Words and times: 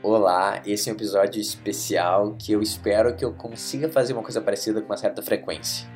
Olá, 0.00 0.62
esse 0.64 0.88
é 0.88 0.92
um 0.92 0.94
episódio 0.94 1.40
especial 1.40 2.36
que 2.38 2.52
eu 2.52 2.62
espero 2.62 3.16
que 3.16 3.24
eu 3.24 3.32
consiga 3.32 3.88
fazer 3.88 4.12
uma 4.12 4.22
coisa 4.22 4.40
parecida 4.40 4.80
com 4.80 4.86
uma 4.86 4.96
certa 4.96 5.20
frequência. 5.20 5.88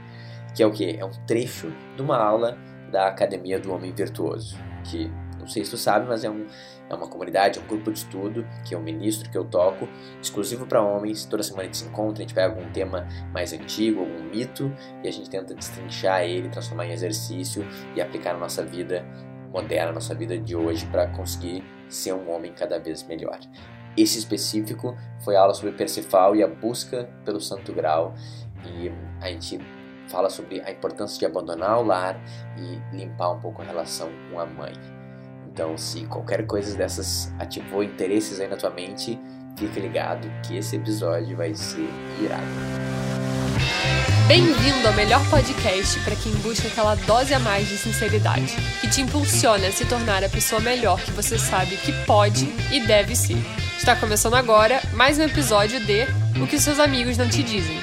Que 0.57 0.61
é 0.61 0.67
o 0.67 0.73
que? 0.73 0.97
É 0.99 1.05
um 1.05 1.13
trecho 1.25 1.73
de 1.95 2.03
uma 2.03 2.17
aula 2.17 2.59
da 2.91 3.07
Academia 3.07 3.61
do 3.61 3.73
Homem 3.73 3.93
Virtuoso. 3.93 4.59
Que 4.83 5.09
não 5.39 5.47
sei 5.47 5.65
se 5.65 5.71
tu 5.71 5.77
sabe, 5.77 6.09
mas 6.09 6.25
é, 6.25 6.31
um, 6.31 6.45
é 6.91 6.95
uma 6.97 7.07
comunidade, 7.07 7.61
é 7.61 7.63
um 7.63 7.67
grupo 7.69 7.93
de 7.93 8.01
estudo 8.01 8.45
que 8.65 8.75
é 8.75 8.79
um 8.79 8.83
ministro 8.83 9.31
que 9.31 9.39
eu 9.39 9.45
toco, 9.45 9.89
exclusivo 10.21 10.67
para 10.67 10.83
homens. 10.83 11.25
Toda 11.25 11.45
semana 11.45 11.63
a 11.63 11.67
gente 11.67 11.77
se 11.77 11.85
encontra, 11.85 12.25
a 12.25 12.27
gente 12.27 12.35
pega 12.35 12.53
algum 12.53 12.73
tema 12.73 13.07
mais 13.33 13.53
antigo, 13.53 14.01
algum 14.01 14.25
mito, 14.25 14.73
e 15.05 15.07
a 15.09 15.13
gente 15.13 15.31
tenta 15.31 15.55
destrinchar 15.55 16.25
ele, 16.25 16.49
transformar 16.49 16.87
em 16.87 16.93
exercício 16.93 17.65
e 17.95 18.01
aplicar 18.01 18.33
na 18.33 18.41
nossa 18.41 18.65
vida 18.65 19.07
moderna, 19.53 19.87
na 19.87 19.93
nossa 19.93 20.13
vida 20.13 20.37
de 20.37 20.57
hoje, 20.57 20.87
para 20.87 21.07
conseguir 21.07 21.63
ser 21.89 22.13
um 22.15 22.29
homem 22.33 22.53
cada 22.53 22.81
vez 22.81 23.05
melhor. 23.05 23.39
Esse 23.97 24.19
específico 24.19 24.97
foi 25.21 25.37
a 25.37 25.41
aula 25.41 25.55
sobre 25.55 25.73
Persifal 25.73 26.35
e 26.35 26.43
a 26.43 26.49
busca 26.49 27.11
pelo 27.25 27.41
Santo 27.41 27.73
Grau. 27.73 28.15
E 28.65 28.91
a 29.21 29.29
gente 29.29 29.61
fala 30.09 30.31
sobre 30.31 30.61
a 30.63 30.71
importância 30.71 31.19
de 31.19 31.27
abandonar 31.27 31.79
o 31.79 31.85
lar 31.85 32.19
e 32.57 32.97
limpar 32.97 33.33
um 33.33 33.41
pouco 33.41 33.63
a 33.63 33.65
relação 33.65 34.09
com 34.31 34.41
a 34.41 34.47
mãe. 34.47 34.73
Então, 35.47 35.77
se 35.77 36.07
qualquer 36.07 36.47
coisa 36.47 36.77
dessas 36.77 37.33
ativou 37.39 37.83
interesses 37.83 38.41
aí 38.41 38.49
na 38.49 38.57
tua 38.57 38.71
mente, 38.71 39.21
fique 39.59 39.79
ligado 39.79 40.27
que 40.43 40.57
esse 40.57 40.77
episódio 40.77 41.37
vai 41.37 41.55
ser 41.55 41.89
irado. 42.19 42.43
Bem-vindo 44.27 44.89
ao 44.89 44.95
melhor 44.95 45.21
podcast 45.29 46.01
para 46.01 46.17
quem 46.17 46.33
busca 46.37 46.69
aquela 46.69 46.95
dose 46.95 47.35
a 47.35 47.39
mais 47.39 47.69
de 47.69 47.77
sinceridade, 47.77 48.57
que 48.81 48.89
te 48.89 49.03
impulsiona 49.03 49.67
a 49.67 49.73
se 49.73 49.85
tornar 49.85 50.25
a 50.25 50.29
pessoa 50.29 50.61
melhor 50.61 50.99
que 51.03 51.11
você 51.11 51.39
sabe 51.39 51.77
que 51.77 51.93
pode 52.07 52.47
e 52.73 52.81
deve 52.87 53.15
ser. 53.15 53.37
Está 53.77 53.97
começando 53.99 54.35
agora 54.35 54.81
mais 54.95 55.19
um 55.19 55.23
episódio 55.23 55.81
de 55.85 56.05
O 56.43 56.47
que 56.47 56.59
seus 56.59 56.79
amigos 56.79 57.17
não 57.17 57.29
te 57.29 57.43
dizem. 57.43 57.77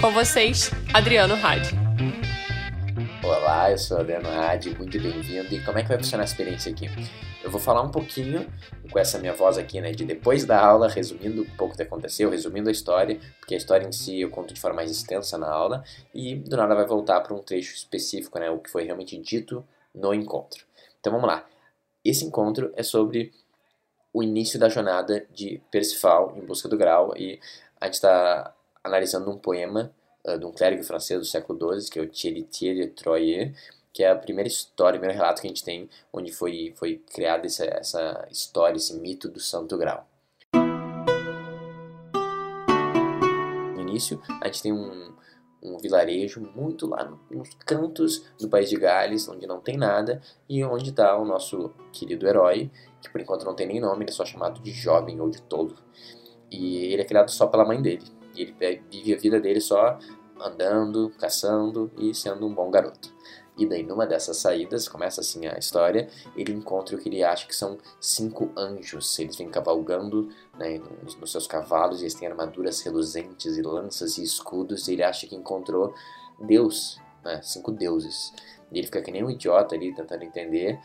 Com 0.00 0.10
vocês, 0.12 0.70
Adriano 0.92 1.34
Hadi. 1.34 1.70
Olá, 3.22 3.70
eu 3.70 3.78
sou 3.78 3.98
Adriano 3.98 4.28
Hadi, 4.28 4.76
muito 4.76 5.00
bem-vindo. 5.00 5.54
E 5.54 5.64
como 5.64 5.78
é 5.78 5.82
que 5.82 5.88
vai 5.88 5.98
funcionar 5.98 6.24
a 6.24 6.26
experiência 6.26 6.72
aqui? 6.72 6.88
Eu 7.42 7.50
vou 7.50 7.60
falar 7.60 7.82
um 7.82 7.90
pouquinho 7.90 8.46
com 8.90 8.98
essa 8.98 9.18
minha 9.18 9.32
voz 9.32 9.56
aqui, 9.56 9.80
né, 9.80 9.92
de 9.92 10.04
depois 10.04 10.44
da 10.44 10.60
aula, 10.60 10.88
resumindo 10.88 11.42
um 11.42 11.56
pouco 11.56 11.74
o 11.74 11.76
que 11.76 11.82
aconteceu, 11.82 12.28
resumindo 12.28 12.68
a 12.68 12.72
história, 12.72 13.20
porque 13.38 13.54
a 13.54 13.56
história 13.56 13.86
em 13.86 13.92
si 13.92 14.20
eu 14.20 14.30
conto 14.30 14.52
de 14.52 14.60
forma 14.60 14.76
mais 14.76 14.90
extensa 14.90 15.38
na 15.38 15.48
aula, 15.48 15.84
e 16.12 16.34
do 16.34 16.56
nada 16.56 16.74
vai 16.74 16.86
voltar 16.86 17.20
para 17.20 17.34
um 17.34 17.38
trecho 17.38 17.74
específico, 17.74 18.38
né, 18.38 18.50
o 18.50 18.58
que 18.58 18.70
foi 18.70 18.84
realmente 18.84 19.16
dito 19.18 19.64
no 19.94 20.12
encontro. 20.12 20.64
Então 20.98 21.12
vamos 21.12 21.28
lá. 21.28 21.44
Esse 22.04 22.24
encontro 22.24 22.72
é 22.76 22.82
sobre 22.82 23.32
o 24.16 24.22
início 24.22 24.58
da 24.58 24.70
jornada 24.70 25.26
de 25.30 25.60
Percival 25.70 26.32
em 26.38 26.40
busca 26.40 26.70
do 26.70 26.78
grau 26.78 27.12
e 27.18 27.38
a 27.78 27.84
gente 27.84 27.96
está 27.96 28.54
analisando 28.82 29.30
um 29.30 29.36
poema 29.36 29.92
uh, 30.24 30.38
de 30.38 30.46
um 30.46 30.52
clérigo 30.52 30.82
francês 30.84 31.20
do 31.20 31.26
século 31.26 31.78
XII, 31.78 31.90
que 31.90 31.98
é 31.98 32.02
o 32.02 32.08
Thierry 32.08 32.86
de 32.86 32.86
Troyes, 32.92 33.54
que 33.92 34.02
é 34.02 34.08
a 34.08 34.16
primeira 34.16 34.48
história, 34.48 34.96
o 34.96 35.00
primeiro 35.00 35.20
relato 35.20 35.42
que 35.42 35.46
a 35.46 35.50
gente 35.50 35.62
tem 35.62 35.90
onde 36.10 36.32
foi, 36.32 36.72
foi 36.76 36.96
criada 37.12 37.44
essa, 37.44 37.66
essa 37.66 38.26
história, 38.30 38.78
esse 38.78 38.94
mito 38.94 39.28
do 39.28 39.38
Santo 39.38 39.76
Grau. 39.76 40.08
No 43.74 43.82
início, 43.82 44.18
a 44.40 44.46
gente 44.46 44.62
tem 44.62 44.72
um, 44.72 45.12
um 45.66 45.78
vilarejo 45.78 46.40
muito 46.54 46.86
lá 46.86 47.12
nos 47.30 47.50
cantos 47.64 48.24
do 48.38 48.48
país 48.48 48.68
de 48.70 48.76
Gales, 48.76 49.28
onde 49.28 49.46
não 49.46 49.60
tem 49.60 49.76
nada, 49.76 50.20
e 50.48 50.64
onde 50.64 50.90
está 50.90 51.16
o 51.16 51.24
nosso 51.24 51.72
querido 51.92 52.26
herói, 52.26 52.70
que 53.02 53.10
por 53.10 53.20
enquanto 53.20 53.44
não 53.44 53.54
tem 53.54 53.66
nem 53.66 53.80
nome, 53.80 54.04
ele 54.04 54.10
é 54.10 54.14
só 54.14 54.24
chamado 54.24 54.60
de 54.60 54.70
jovem 54.70 55.20
ou 55.20 55.28
de 55.28 55.42
tolo. 55.42 55.74
E 56.50 56.92
ele 56.92 57.02
é 57.02 57.04
criado 57.04 57.30
só 57.30 57.46
pela 57.46 57.64
mãe 57.64 57.82
dele. 57.82 58.04
E 58.34 58.42
ele 58.42 58.54
é, 58.60 58.80
vive 58.90 59.14
a 59.14 59.18
vida 59.18 59.40
dele 59.40 59.60
só 59.60 59.98
andando, 60.40 61.10
caçando 61.18 61.90
e 61.98 62.14
sendo 62.14 62.46
um 62.46 62.54
bom 62.54 62.70
garoto. 62.70 63.14
E 63.56 63.64
daí, 63.64 63.82
numa 63.82 64.06
dessas 64.06 64.36
saídas, 64.36 64.86
começa 64.86 65.20
assim 65.20 65.46
a 65.46 65.58
história, 65.58 66.08
ele 66.36 66.52
encontra 66.52 66.94
o 66.94 66.98
que 66.98 67.08
ele 67.08 67.24
acha 67.24 67.46
que 67.46 67.56
são 67.56 67.78
cinco 67.98 68.50
anjos. 68.56 69.18
Eles 69.18 69.36
vêm 69.36 69.48
cavalgando 69.48 70.28
né, 70.58 70.80
nos, 71.02 71.16
nos, 71.16 71.32
seus 71.32 71.46
cavalos, 71.46 72.02
eles 72.02 72.14
têm 72.14 72.28
armaduras 72.28 72.80
reluzentes 72.82 73.56
e 73.56 73.62
lanças 73.62 74.18
e 74.18 74.22
escudos, 74.22 74.88
e 74.88 74.92
ele 74.92 75.02
acha 75.02 75.26
que 75.26 75.34
encontrou 75.34 75.94
Deus, 76.38 77.00
né, 77.24 77.40
cinco 77.42 77.72
deuses. 77.72 78.32
E 78.70 78.78
ele 78.78 78.86
fica 78.86 79.00
que 79.00 79.10
nem 79.10 79.24
um 79.24 79.30
idiota 79.30 79.74
ali, 79.74 79.94
tentando 79.94 80.22
entender, 80.22 80.78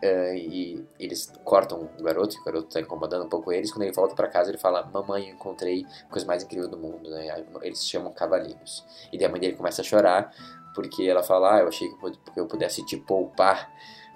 Uh, 0.00 0.32
e 0.32 0.86
eles 0.96 1.32
cortam 1.42 1.90
o 1.98 2.02
garoto, 2.04 2.36
e 2.36 2.40
o 2.40 2.44
garoto 2.44 2.68
está 2.68 2.80
incomodando 2.80 3.24
um 3.24 3.28
pouco 3.28 3.50
eles. 3.50 3.72
Quando 3.72 3.82
ele 3.82 3.92
volta 3.92 4.14
para 4.14 4.28
casa, 4.28 4.48
ele 4.48 4.58
fala: 4.58 4.88
Mamãe, 4.92 5.28
eu 5.28 5.34
encontrei 5.34 5.84
a 6.04 6.08
coisa 6.08 6.24
mais 6.24 6.44
incrível 6.44 6.68
do 6.68 6.78
mundo. 6.78 7.10
Né? 7.10 7.44
Eles 7.62 7.80
se 7.80 7.86
chamam 7.86 8.12
cavalinhos. 8.12 8.86
E 9.12 9.18
daí 9.18 9.26
a 9.26 9.28
mãe 9.28 9.40
dele 9.40 9.56
começa 9.56 9.82
a 9.82 9.84
chorar, 9.84 10.32
porque 10.74 11.04
ela 11.04 11.22
fala: 11.22 11.56
ah, 11.56 11.60
Eu 11.60 11.68
achei 11.68 11.88
que 11.88 12.40
eu 12.40 12.46
pudesse 12.46 12.84
te 12.84 12.96
poupar 12.96 13.72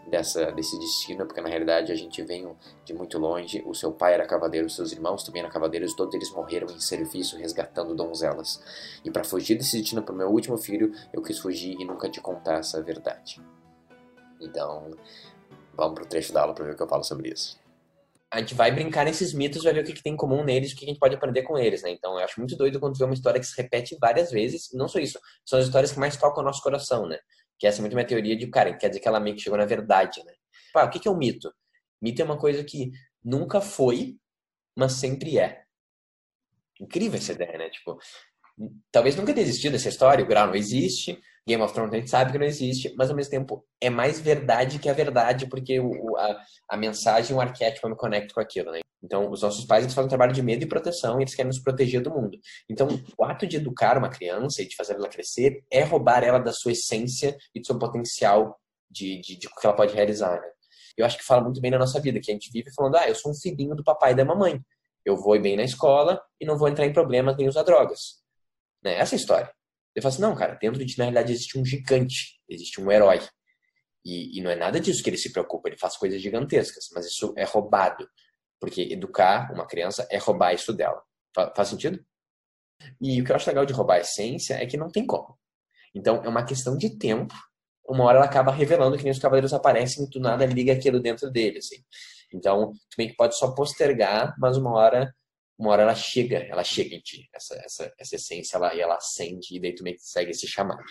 dessa, 0.07 0.51
desse 0.53 0.79
destino, 0.79 1.27
porque 1.27 1.41
na 1.41 1.49
realidade 1.49 1.93
a 1.93 1.95
gente 1.95 2.23
veio 2.23 2.57
de 2.85 2.93
muito 2.93 3.19
longe. 3.19 3.63
O 3.67 3.75
seu 3.75 3.93
pai 3.93 4.15
era 4.15 4.27
cavaleiro, 4.27 4.69
seus 4.69 4.93
irmãos 4.93 5.23
também 5.23 5.43
eram 5.43 5.51
cavaleiros, 5.51 5.95
todos 5.95 6.15
eles 6.15 6.31
morreram 6.31 6.69
em 6.69 6.81
serviço 6.81 7.37
resgatando 7.37 7.95
donzelas. 7.95 8.63
E 9.05 9.11
para 9.11 9.25
fugir 9.25 9.57
desse 9.57 9.79
destino 9.79 10.03
para 10.03 10.15
o 10.15 10.19
meu 10.19 10.29
último 10.29 10.57
filho, 10.57 10.93
eu 11.13 11.23
quis 11.23 11.39
fugir 11.39 11.77
e 11.81 11.85
nunca 11.85 12.09
te 12.09 12.21
contar 12.21 12.59
essa 12.59 12.83
verdade. 12.83 13.41
Então, 14.41 14.91
Vamos 15.75 15.95
pro 15.95 16.07
trecho 16.07 16.33
da 16.33 16.43
aula 16.43 16.55
para 16.55 16.65
ver 16.65 16.73
o 16.73 16.77
que 16.77 16.83
eu 16.83 16.89
falo 16.89 17.03
sobre 17.03 17.31
isso. 17.31 17.59
A 18.33 18.39
gente 18.39 18.55
vai 18.55 18.73
brincar 18.73 19.05
nesses 19.05 19.35
mitos, 19.35 19.63
vai 19.63 19.75
ver 19.75 19.83
o 19.83 19.85
que, 19.85 19.93
que 19.93 20.03
tem 20.03 20.15
em 20.15 20.17
comum 20.17 20.43
neles, 20.43 20.73
o 20.73 20.77
que 20.77 20.87
a 20.87 20.89
gente 20.89 20.99
pode 20.99 21.15
aprender 21.15 21.43
com 21.43 21.59
eles, 21.59 21.83
né? 21.83 21.91
Então, 21.91 22.19
eu 22.19 22.25
acho 22.25 22.41
muito 22.41 22.57
doido 22.57 22.81
quando 22.81 22.97
vê 22.97 23.05
uma 23.05 23.13
história 23.13 23.39
que 23.39 23.47
se 23.47 23.61
repete 23.61 23.95
várias 24.01 24.31
vezes. 24.31 24.71
Não 24.73 24.89
só 24.89 24.99
isso, 24.99 25.21
são 25.45 25.59
as 25.59 25.67
histórias 25.67 25.93
que 25.93 25.99
mais 25.99 26.17
tocam 26.17 26.43
o 26.43 26.47
nosso 26.47 26.63
coração, 26.63 27.07
né? 27.07 27.19
Que 27.59 27.67
essa 27.67 27.81
é 27.81 27.83
muito 27.83 27.95
minha 27.95 28.07
teoria 28.07 28.35
de, 28.35 28.47
cara, 28.47 28.75
quer 28.75 28.89
dizer 28.89 29.01
que 29.01 29.07
ela 29.07 29.21
meio 29.21 29.37
que 29.37 29.43
chegou 29.43 29.59
na 29.59 29.67
verdade, 29.67 30.25
né? 30.25 30.33
Pá, 30.73 30.85
o 30.85 30.91
que, 30.91 30.99
que 30.99 31.07
é 31.07 31.11
um 31.11 31.17
mito? 31.17 31.53
Mito 32.01 32.23
é 32.23 32.25
uma 32.25 32.39
coisa 32.39 32.65
que 32.65 32.91
nunca 33.23 33.61
foi, 33.61 34.17
mas 34.75 34.95
sempre 34.95 35.39
é. 35.39 35.63
Incrível 36.81 37.19
essa 37.19 37.33
ideia, 37.33 37.59
né? 37.59 37.69
Tipo, 37.69 37.99
talvez 38.91 39.15
nunca 39.15 39.35
tenha 39.35 39.47
existido 39.47 39.77
essa 39.77 39.91
história, 39.91 40.25
o 40.25 40.29
grau 40.29 40.47
não 40.47 40.55
existe, 40.55 41.21
Game 41.47 41.63
of 41.63 41.75
Thrones 41.75 41.93
a 41.93 41.97
gente 41.97 42.11
sabe 42.11 42.33
que 42.33 42.39
não 42.39 42.47
existe, 42.47 42.95
mas 42.97 43.11
ao 43.11 43.17
mesmo 43.17 43.31
tempo 43.31 43.65
é 43.81 43.91
mais 43.91 44.21
verdade 44.21 44.79
que 44.79 44.89
a 44.89 44.93
verdade, 44.93 45.47
porque 45.49 45.81
o, 45.81 46.17
a, 46.17 46.41
a 46.71 46.77
mensagem, 46.77 47.37
o 47.37 47.41
arquétipo 47.41 47.89
me 47.89 47.97
conecta 47.97 48.33
com 48.33 48.41
aquilo, 48.41 48.71
né? 48.71 48.81
Então, 49.03 49.29
os 49.31 49.43
nossos 49.43 49.65
pais 49.65 49.83
eles 49.83 49.95
fazem 49.95 50.07
um 50.07 50.09
trabalho 50.09 50.33
de 50.33 50.43
medo 50.43 50.63
e 50.63 50.69
proteção 50.69 51.19
e 51.19 51.25
eles 51.25 51.35
querem 51.35 51.49
nos 51.49 51.59
proteger 51.59 52.01
do 52.01 52.11
mundo. 52.11 52.39
Então, 52.71 52.87
o 53.19 53.25
ato 53.25 53.47
de 53.47 53.57
educar 53.57 53.99
uma 53.99 54.09
criança 54.09 54.63
e 54.63 54.69
de 54.69 54.77
fazer 54.77 54.95
ela 54.95 55.09
crescer 55.09 55.65
é 55.71 55.83
roubar 55.83 56.23
ela 56.23 56.39
da 56.39 56.53
sua 56.53 56.71
essência 56.71 57.37
e 57.53 57.61
do 57.61 57.67
seu 57.67 57.79
potencial 57.79 58.61
de, 58.89 59.21
de, 59.21 59.37
de, 59.39 59.49
que 59.49 59.67
ela 59.67 59.75
pode 59.75 59.95
realizar, 59.95 60.41
né? 60.41 60.49
Eu 60.97 61.05
acho 61.05 61.19
que 61.19 61.25
fala 61.25 61.43
muito 61.43 61.61
bem 61.61 61.71
na 61.71 61.79
nossa 61.79 62.01
vida, 62.01 62.21
que 62.21 62.31
a 62.31 62.35
gente 62.35 62.51
vive 62.53 62.71
falando, 62.75 62.97
ah, 62.97 63.09
eu 63.09 63.15
sou 63.15 63.33
um 63.33 63.35
filhinho 63.35 63.75
do 63.75 63.83
papai 63.83 64.13
e 64.13 64.15
da 64.15 64.25
mamãe. 64.25 64.61
Eu 65.05 65.17
vou 65.17 65.41
bem 65.41 65.57
na 65.57 65.65
escola 65.65 66.23
e 66.41 66.47
não 66.47 66.57
vou 66.57 66.69
entrar 66.69 66.87
em 66.87 66.93
problemas 66.93 67.37
nem 67.37 67.49
usar 67.49 67.63
drogas. 67.63 68.23
Né? 68.85 68.99
Essa 68.99 69.15
é 69.15 69.17
a 69.17 69.21
história. 69.21 69.53
Eu 69.95 70.03
falo 70.03 70.13
assim, 70.13 70.23
não, 70.23 70.35
cara, 70.35 70.55
dentro 70.55 70.79
de 70.79 70.87
ti, 70.87 70.99
na 70.99 71.05
realidade, 71.05 71.33
existe 71.33 71.59
um 71.59 71.65
gigante, 71.65 72.41
existe 72.49 72.81
um 72.81 72.91
herói. 72.91 73.21
E, 74.05 74.39
e, 74.39 74.43
não 74.43 74.51
é 74.51 74.57
nada 74.57 74.81
disso 74.81 75.03
que 75.03 75.11
ele 75.11 75.17
se 75.17 75.33
preocupa, 75.33 75.69
ele 75.69 75.79
faz 75.79 75.97
coisas 75.97 76.21
gigantescas, 76.21 76.89
mas 76.93 77.07
isso 77.07 77.33
é 77.37 77.45
roubado. 77.45 78.09
Porque 78.61 78.83
educar 78.83 79.53
uma 79.53 79.67
criança 79.67 80.07
é 80.11 80.19
roubar 80.19 80.55
isso 80.55 80.73
dela. 80.73 81.03
Faz, 81.55 81.69
sentido? 81.69 82.05
E 83.01 83.21
o 83.21 83.25
que 83.25 83.33
eu 83.33 83.37
acho 83.37 83.49
legal 83.49 83.65
de 83.65 83.73
roubar 83.73 83.97
a 83.97 84.01
essência 84.01 84.55
é 84.55 84.67
que 84.67 84.77
não 84.77 84.91
tem 84.91 85.07
como. 85.07 85.39
Então, 85.95 86.23
é 86.25 86.29
uma 86.29 86.45
questão 86.45 86.77
de 86.77 86.99
tempo. 86.99 87.35
Uma 87.87 88.05
hora 88.05 88.19
ela 88.19 88.27
acaba 88.27 88.53
revelando 88.53 88.97
que 88.97 89.03
nem 89.03 89.13
os 89.13 89.19
cavaleiros 89.19 89.53
aparecem 89.53 90.05
e 90.05 90.11
tu 90.11 90.19
nada 90.21 90.47
liga 90.47 90.73
aquilo 90.73 91.01
dentro 91.01 91.31
dele, 91.31 91.59
assim. 91.59 91.77
Então, 92.33 92.73
tu 92.73 92.95
meio 92.97 93.11
que 93.11 93.17
pode 93.17 93.37
só 93.37 93.55
postergar, 93.55 94.35
mas 94.39 94.57
uma 94.57 94.73
hora 94.73 95.15
uma 95.59 95.71
hora 95.71 95.83
ela 95.83 95.95
chega, 95.95 96.39
ela 96.39 96.65
chega 96.65 96.95
em 96.95 97.01
ti, 97.01 97.29
essa, 97.33 97.55
essa, 97.65 97.93
essa 97.99 98.17
essência, 98.17 98.57
ela, 98.57 98.75
ela 98.75 98.97
acende, 98.97 99.57
e 99.57 99.61
daí 99.61 99.75
tu 99.75 99.83
meio 99.83 99.97
que 99.97 100.03
segue 100.03 100.31
esse 100.31 100.47
chamado. 100.47 100.83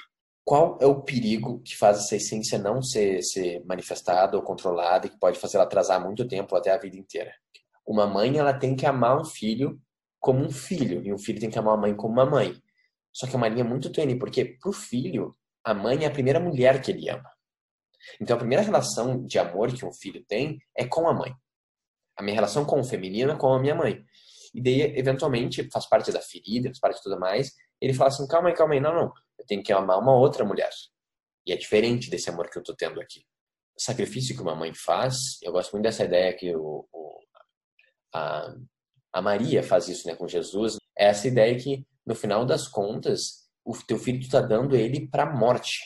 Qual 0.43 0.77
é 0.81 0.85
o 0.85 1.01
perigo 1.01 1.61
que 1.61 1.75
faz 1.75 1.99
essa 1.99 2.15
essência 2.15 2.57
não 2.57 2.81
ser, 2.81 3.21
ser 3.21 3.63
manifestada 3.65 4.35
ou 4.35 4.43
controlada 4.43 5.07
e 5.07 5.09
que 5.09 5.19
pode 5.19 5.37
fazer 5.39 5.57
ela 5.57 5.65
atrasar 5.65 6.03
muito 6.03 6.27
tempo 6.27 6.55
até 6.55 6.71
a 6.71 6.77
vida 6.77 6.97
inteira? 6.97 7.33
Uma 7.85 8.07
mãe, 8.07 8.37
ela 8.37 8.53
tem 8.53 8.75
que 8.75 8.85
amar 8.85 9.19
um 9.19 9.25
filho 9.25 9.79
como 10.19 10.43
um 10.43 10.51
filho, 10.51 11.03
e 11.03 11.11
um 11.11 11.17
filho 11.17 11.39
tem 11.39 11.49
que 11.49 11.57
amar 11.57 11.73
a 11.73 11.81
mãe 11.81 11.95
como 11.95 12.13
uma 12.13 12.25
mãe. 12.25 12.55
Só 13.11 13.27
que 13.27 13.33
é 13.33 13.37
uma 13.37 13.49
linha 13.49 13.63
muito 13.63 13.91
tênue, 13.91 14.17
porque 14.17 14.57
pro 14.61 14.71
filho, 14.71 15.35
a 15.63 15.73
mãe 15.73 16.03
é 16.03 16.07
a 16.07 16.11
primeira 16.11 16.39
mulher 16.39 16.81
que 16.81 16.91
ele 16.91 17.09
ama. 17.09 17.29
Então 18.19 18.35
a 18.35 18.39
primeira 18.39 18.63
relação 18.63 19.23
de 19.25 19.37
amor 19.37 19.73
que 19.73 19.85
um 19.85 19.93
filho 19.93 20.23
tem 20.25 20.59
é 20.75 20.85
com 20.85 21.07
a 21.07 21.13
mãe. 21.13 21.33
A 22.15 22.23
minha 22.23 22.35
relação 22.35 22.65
com 22.65 22.79
o 22.79 22.83
feminino 22.83 23.31
é 23.31 23.35
com 23.35 23.53
a 23.53 23.59
minha 23.59 23.75
mãe. 23.75 24.03
E 24.53 24.61
daí, 24.61 24.81
eventualmente, 24.97 25.69
faz 25.71 25.87
parte 25.87 26.11
da 26.11 26.21
ferida, 26.21 26.69
faz 26.69 26.79
parte 26.79 26.97
de 26.97 27.03
tudo 27.03 27.19
mais. 27.19 27.53
Ele 27.79 27.93
fala 27.93 28.09
assim: 28.09 28.27
calma 28.27 28.49
aí, 28.49 28.55
calma 28.55 28.73
aí, 28.73 28.79
não, 28.79 28.93
não. 28.93 29.13
Eu 29.39 29.45
tenho 29.45 29.63
que 29.63 29.71
amar 29.73 29.99
uma 29.99 30.15
outra 30.15 30.45
mulher. 30.45 30.69
E 31.45 31.51
é 31.53 31.55
diferente 31.57 32.09
desse 32.09 32.29
amor 32.29 32.49
que 32.49 32.57
eu 32.57 32.63
tô 32.63 32.75
tendo 32.75 33.01
aqui. 33.01 33.21
O 33.77 33.81
sacrifício 33.81 34.35
que 34.35 34.41
uma 34.41 34.55
mãe 34.55 34.73
faz, 34.73 35.41
eu 35.41 35.51
gosto 35.51 35.71
muito 35.71 35.83
dessa 35.83 36.03
ideia 36.03 36.33
que 36.33 36.55
o, 36.55 36.87
o 36.91 37.19
a 38.13 38.53
a 39.13 39.21
Maria 39.21 39.61
faz 39.61 39.87
isso 39.87 40.07
né, 40.07 40.15
com 40.15 40.27
Jesus. 40.27 40.77
É 40.97 41.07
essa 41.07 41.27
ideia 41.27 41.57
que, 41.57 41.85
no 42.05 42.15
final 42.15 42.45
das 42.45 42.67
contas, 42.67 43.49
o 43.65 43.75
teu 43.85 43.97
filho 43.97 44.19
tu 44.19 44.25
está 44.25 44.41
dando 44.41 44.75
ele 44.75 45.07
para 45.07 45.23
a 45.23 45.35
morte. 45.35 45.79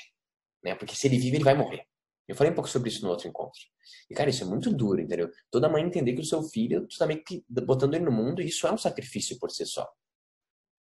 Né? 0.64 0.76
Porque 0.76 0.96
se 0.96 1.08
ele 1.08 1.18
vive, 1.18 1.38
ele 1.38 1.44
vai 1.44 1.56
morrer. 1.56 1.86
Eu 2.28 2.36
falei 2.36 2.52
um 2.52 2.56
pouco 2.56 2.70
sobre 2.70 2.90
isso 2.90 3.04
no 3.04 3.10
outro 3.10 3.28
encontro. 3.28 3.60
E, 4.10 4.16
cara, 4.16 4.30
isso 4.30 4.44
é 4.44 4.48
muito 4.48 4.74
duro, 4.74 5.00
entendeu? 5.00 5.30
Toda 5.52 5.70
mãe 5.70 5.84
entender 5.84 6.14
que 6.14 6.22
o 6.22 6.26
seu 6.26 6.42
filho, 6.44 6.88
tu 6.88 6.98
tá 6.98 7.06
meio 7.06 7.24
que 7.24 7.44
botando 7.48 7.94
ele 7.94 8.06
no 8.06 8.12
mundo 8.12 8.42
isso 8.42 8.66
é 8.68 8.72
um 8.72 8.78
sacrifício 8.78 9.38
por 9.40 9.52
si 9.52 9.66
só. 9.66 9.88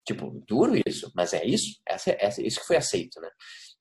Tipo, 0.06 0.42
duro 0.46 0.74
isso, 0.86 1.10
mas 1.14 1.32
é 1.34 1.44
isso. 1.44 1.80
Essa, 1.86 2.16
essa, 2.18 2.40
isso 2.40 2.60
que 2.60 2.66
foi 2.66 2.76
aceito, 2.76 3.20
né? 3.20 3.28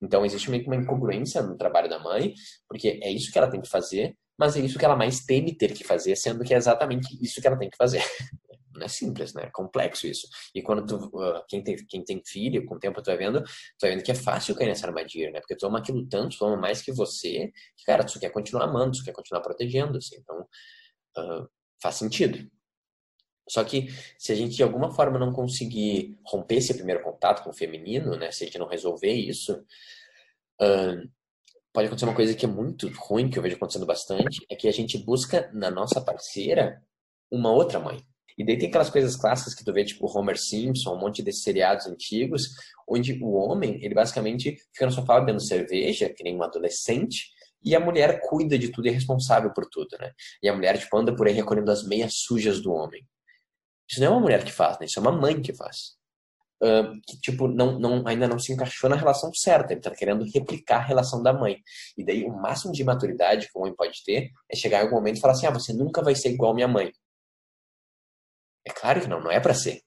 Então, 0.01 0.25
existe 0.25 0.49
meio 0.49 0.63
que 0.63 0.69
uma 0.69 0.75
incongruência 0.75 1.41
no 1.41 1.55
trabalho 1.55 1.87
da 1.87 1.99
mãe, 1.99 2.33
porque 2.67 2.99
é 3.01 3.11
isso 3.11 3.31
que 3.31 3.37
ela 3.37 3.49
tem 3.49 3.61
que 3.61 3.69
fazer, 3.69 4.17
mas 4.37 4.57
é 4.57 4.59
isso 4.59 4.77
que 4.77 4.83
ela 4.83 4.95
mais 4.95 5.23
teme 5.23 5.55
ter 5.55 5.73
que 5.73 5.83
fazer, 5.83 6.15
sendo 6.15 6.43
que 6.43 6.53
é 6.53 6.57
exatamente 6.57 7.07
isso 7.21 7.39
que 7.39 7.47
ela 7.47 7.57
tem 7.57 7.69
que 7.69 7.77
fazer. 7.77 8.01
Não 8.75 8.85
é 8.85 8.89
simples, 8.89 9.33
né? 9.33 9.43
É 9.43 9.49
complexo 9.51 10.07
isso. 10.07 10.27
E 10.53 10.61
quando 10.61 10.85
tu, 10.85 10.95
uh, 11.07 11.43
quem, 11.47 11.63
tem, 11.63 11.75
quem 11.87 12.03
tem 12.03 12.21
filho, 12.25 12.65
com 12.65 12.75
o 12.75 12.79
tempo 12.79 13.01
tu 13.01 13.07
vai 13.07 13.17
vendo, 13.17 13.41
tu 13.41 13.81
vai 13.81 13.91
vendo 13.91 14.03
que 14.03 14.11
é 14.11 14.15
fácil 14.15 14.55
cair 14.55 14.67
nessa 14.67 14.87
armadilha, 14.87 15.31
né? 15.31 15.39
Porque 15.39 15.55
tu 15.55 15.65
ama 15.65 15.79
aquilo 15.79 16.05
tanto, 16.07 16.37
tu 16.37 16.45
ama 16.45 16.57
mais 16.57 16.81
que 16.81 16.91
você, 16.91 17.51
que, 17.77 17.85
cara, 17.85 18.03
tu 18.03 18.19
quer 18.19 18.29
continuar 18.29 18.65
amando, 18.65 18.97
tu 18.97 19.03
quer 19.03 19.13
continuar 19.13 19.41
protegendo, 19.41 19.97
assim. 19.97 20.17
Então, 20.17 20.41
uh, 21.17 21.49
faz 21.81 21.95
sentido. 21.95 22.49
Só 23.47 23.63
que 23.63 23.87
se 24.17 24.31
a 24.31 24.35
gente 24.35 24.55
de 24.55 24.63
alguma 24.63 24.91
forma 24.91 25.19
não 25.19 25.31
conseguir 25.31 26.17
romper 26.25 26.55
esse 26.55 26.73
primeiro 26.73 27.03
contato 27.03 27.43
com 27.43 27.51
o 27.51 27.53
feminino, 27.53 28.15
né? 28.17 28.31
Se 28.31 28.43
a 28.43 28.47
gente 28.47 28.57
não 28.57 28.67
resolver 28.67 29.13
isso, 29.13 29.53
uh, 30.61 31.09
pode 31.71 31.87
acontecer 31.87 32.05
uma 32.05 32.15
coisa 32.15 32.33
que 32.33 32.45
é 32.45 32.49
muito 32.49 32.89
ruim, 32.97 33.29
que 33.29 33.37
eu 33.37 33.43
vejo 33.43 33.55
acontecendo 33.55 33.85
bastante, 33.85 34.45
é 34.49 34.55
que 34.55 34.67
a 34.67 34.71
gente 34.71 34.97
busca 34.97 35.51
na 35.53 35.69
nossa 35.69 36.01
parceira 36.01 36.81
uma 37.29 37.51
outra 37.51 37.79
mãe. 37.79 38.03
E 38.37 38.45
daí 38.45 38.57
tem 38.57 38.69
aquelas 38.69 38.89
coisas 38.89 39.15
clássicas 39.15 39.53
que 39.53 39.63
tu 39.63 39.71
vê, 39.71 39.83
tipo 39.83 40.07
Homer 40.07 40.37
Simpson, 40.37 40.95
um 40.95 40.99
monte 40.99 41.23
desses 41.23 41.43
seriados 41.43 41.87
antigos, 41.87 42.49
onde 42.87 43.17
o 43.23 43.33
homem, 43.33 43.79
ele 43.83 43.93
basicamente 43.93 44.57
fica 44.73 44.85
no 44.85 44.91
sofá 44.91 45.19
bebendo 45.19 45.41
cerveja, 45.41 46.09
que 46.09 46.23
nem 46.23 46.35
um 46.35 46.43
adolescente, 46.43 47.29
e 47.63 47.75
a 47.75 47.79
mulher 47.79 48.19
cuida 48.21 48.57
de 48.59 48.69
tudo 48.69 48.87
e 48.87 48.89
é 48.89 48.93
responsável 48.93 49.51
por 49.53 49.65
tudo, 49.69 49.97
né? 49.99 50.11
E 50.43 50.49
a 50.49 50.53
mulher, 50.53 50.77
tipo, 50.77 50.95
anda 50.97 51.15
por 51.15 51.27
aí 51.27 51.33
recolhendo 51.33 51.71
as 51.71 51.83
meias 51.87 52.13
sujas 52.15 52.61
do 52.61 52.71
homem. 52.71 53.03
Isso 53.89 53.99
não 53.99 54.07
é 54.07 54.09
uma 54.11 54.19
mulher 54.19 54.43
que 54.43 54.51
faz, 54.51 54.79
né? 54.79 54.85
Isso 54.85 54.99
é 54.99 55.01
uma 55.01 55.11
mãe 55.11 55.41
que 55.41 55.53
faz 55.53 55.95
uh, 56.61 56.99
que 57.07 57.19
tipo 57.19 57.47
não, 57.47 57.79
não, 57.79 58.07
ainda 58.07 58.27
não 58.27 58.39
se 58.39 58.53
encaixou 58.53 58.89
na 58.89 58.95
relação 58.95 59.33
certa, 59.33 59.73
ele 59.73 59.79
está 59.79 59.91
querendo 59.91 60.25
replicar 60.33 60.77
a 60.77 60.85
relação 60.85 61.21
da 61.21 61.33
mãe. 61.33 61.57
E 61.97 62.05
daí 62.05 62.23
o 62.23 62.33
máximo 62.33 62.73
de 62.73 62.83
maturidade 62.83 63.47
que 63.47 63.57
o 63.57 63.61
homem 63.61 63.75
pode 63.75 64.03
ter 64.03 64.31
é 64.49 64.55
chegar 64.55 64.79
em 64.79 64.83
algum 64.83 64.95
momento 64.95 65.17
e 65.17 65.21
falar 65.21 65.33
assim: 65.33 65.47
"Ah, 65.47 65.51
você 65.51 65.73
nunca 65.73 66.01
vai 66.01 66.15
ser 66.15 66.29
igual 66.29 66.53
minha 66.53 66.67
mãe". 66.67 66.91
É 68.65 68.71
claro 68.71 69.01
que 69.01 69.07
não, 69.07 69.21
não 69.21 69.31
é 69.31 69.39
para 69.39 69.53
ser. 69.53 69.81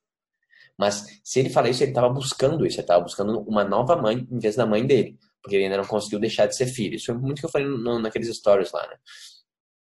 Mas 0.78 1.04
se 1.24 1.40
ele 1.40 1.50
fala 1.50 1.68
isso, 1.68 1.82
ele 1.82 1.90
estava 1.90 2.08
buscando 2.08 2.64
isso, 2.64 2.76
ele 2.76 2.82
estava 2.82 3.02
buscando 3.02 3.40
uma 3.40 3.64
nova 3.64 3.96
mãe 3.96 4.26
em 4.30 4.38
vez 4.38 4.54
da 4.54 4.64
mãe 4.64 4.86
dele, 4.86 5.18
porque 5.42 5.56
ele 5.56 5.64
ainda 5.64 5.78
não 5.78 5.84
conseguiu 5.84 6.20
deixar 6.20 6.46
de 6.46 6.56
ser 6.56 6.66
filho. 6.66 6.94
Isso 6.94 7.10
é 7.10 7.14
muito 7.14 7.40
que 7.40 7.46
eu 7.46 7.50
falei 7.50 7.66
no, 7.66 7.98
naqueles 7.98 8.34
stories 8.36 8.70
lá, 8.72 8.86
né? 8.86 8.96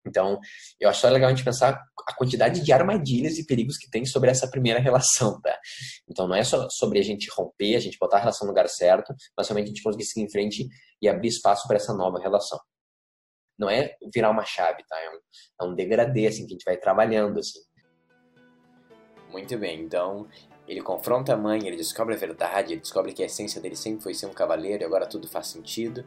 Então, 0.06 0.38
eu 0.78 0.90
acho 0.90 1.00
só 1.00 1.08
legal 1.08 1.30
a 1.30 1.34
gente 1.34 1.44
pensar 1.44 1.82
a 2.06 2.14
quantidade 2.14 2.60
de 2.60 2.72
armadilhas 2.72 3.38
e 3.38 3.46
perigos 3.46 3.78
que 3.78 3.88
tem 3.88 4.04
sobre 4.04 4.30
essa 4.30 4.48
primeira 4.50 4.78
relação, 4.78 5.40
tá? 5.40 5.58
Então, 6.06 6.28
não 6.28 6.36
é 6.36 6.44
só 6.44 6.68
sobre 6.68 6.98
a 6.98 7.02
gente 7.02 7.30
romper, 7.34 7.76
a 7.76 7.80
gente 7.80 7.96
botar 7.98 8.18
a 8.18 8.20
relação 8.20 8.46
no 8.46 8.52
lugar 8.52 8.68
certo, 8.68 9.14
mas 9.34 9.48
realmente 9.48 9.66
a 9.66 9.68
gente 9.68 9.82
conseguir 9.82 10.04
seguir 10.04 10.26
em 10.26 10.30
frente 10.30 10.68
e 11.00 11.08
abrir 11.08 11.28
espaço 11.28 11.66
para 11.66 11.76
essa 11.76 11.94
nova 11.94 12.18
relação. 12.20 12.60
Não 13.58 13.70
é 13.70 13.96
virar 14.12 14.30
uma 14.30 14.44
chave, 14.44 14.84
tá? 14.86 14.96
É 15.00 15.10
um, 15.10 15.20
é 15.62 15.72
um 15.72 15.74
degradê, 15.74 16.26
assim, 16.26 16.46
que 16.46 16.52
a 16.52 16.56
gente 16.56 16.64
vai 16.64 16.76
trabalhando, 16.76 17.38
assim. 17.38 17.60
Muito 19.34 19.58
bem, 19.58 19.80
então 19.80 20.28
ele 20.68 20.80
confronta 20.80 21.34
a 21.34 21.36
mãe, 21.36 21.66
ele 21.66 21.76
descobre 21.76 22.14
a 22.14 22.16
verdade, 22.16 22.72
ele 22.72 22.80
descobre 22.80 23.12
que 23.12 23.20
a 23.20 23.26
essência 23.26 23.60
dele 23.60 23.74
sempre 23.74 24.00
foi 24.00 24.14
ser 24.14 24.26
um 24.26 24.32
cavaleiro 24.32 24.84
e 24.84 24.86
agora 24.86 25.06
tudo 25.06 25.26
faz 25.26 25.48
sentido 25.48 26.04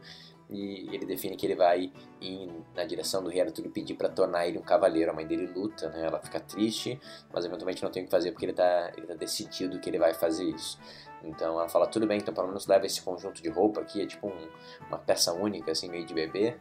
e 0.48 0.88
ele 0.94 1.04
define 1.04 1.36
que 1.36 1.44
ele 1.44 1.54
vai 1.54 1.92
ir 2.22 2.50
na 2.74 2.84
direção 2.84 3.22
do 3.22 3.28
rei 3.28 3.42
Arthur 3.42 3.68
pedir 3.68 3.96
para 3.96 4.08
tornar 4.08 4.48
ele 4.48 4.56
um 4.56 4.62
cavaleiro. 4.62 5.10
A 5.10 5.14
mãe 5.14 5.26
dele 5.26 5.46
luta, 5.46 5.90
né? 5.90 6.06
Ela 6.06 6.18
fica 6.20 6.40
triste, 6.40 6.98
mas 7.30 7.44
eventualmente 7.44 7.82
não 7.82 7.90
tem 7.90 8.02
o 8.02 8.06
que 8.06 8.10
fazer 8.10 8.32
porque 8.32 8.46
ele 8.46 8.54
tá, 8.54 8.92
ele 8.96 9.06
tá 9.06 9.12
decidido 9.12 9.78
que 9.78 9.90
ele 9.90 9.98
vai 9.98 10.14
fazer 10.14 10.44
isso. 10.44 10.80
Então 11.22 11.58
ela 11.60 11.68
fala, 11.68 11.86
tudo 11.86 12.06
bem, 12.06 12.16
então 12.16 12.32
pelo 12.32 12.46
menos 12.46 12.66
leva 12.66 12.86
esse 12.86 13.02
conjunto 13.02 13.42
de 13.42 13.50
roupa 13.50 13.82
aqui, 13.82 14.00
é 14.00 14.06
tipo 14.06 14.26
um, 14.26 14.48
uma 14.88 14.96
peça 14.96 15.34
única, 15.34 15.72
assim, 15.72 15.90
meio 15.90 16.06
de 16.06 16.14
bebê. 16.14 16.56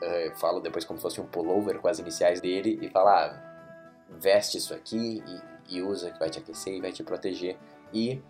Uh, 0.00 0.04
eu 0.04 0.34
falo 0.36 0.60
depois 0.60 0.86
como 0.86 0.98
se 0.98 1.02
fosse 1.02 1.20
um 1.20 1.26
pullover 1.26 1.78
com 1.78 1.88
as 1.88 1.98
iniciais 1.98 2.40
dele 2.40 2.78
e 2.80 2.88
fala, 2.88 3.26
ah, 3.26 3.56
veste 4.18 4.56
isso 4.56 4.72
aqui 4.72 5.22
e, 5.26 5.55
e 5.68 5.82
usa 5.82 6.10
que 6.10 6.18
vai 6.18 6.30
te 6.30 6.38
aquecer 6.38 6.74
e 6.74 6.80
vai 6.80 6.92
te 6.92 7.02
proteger. 7.02 7.56
E 7.92 8.22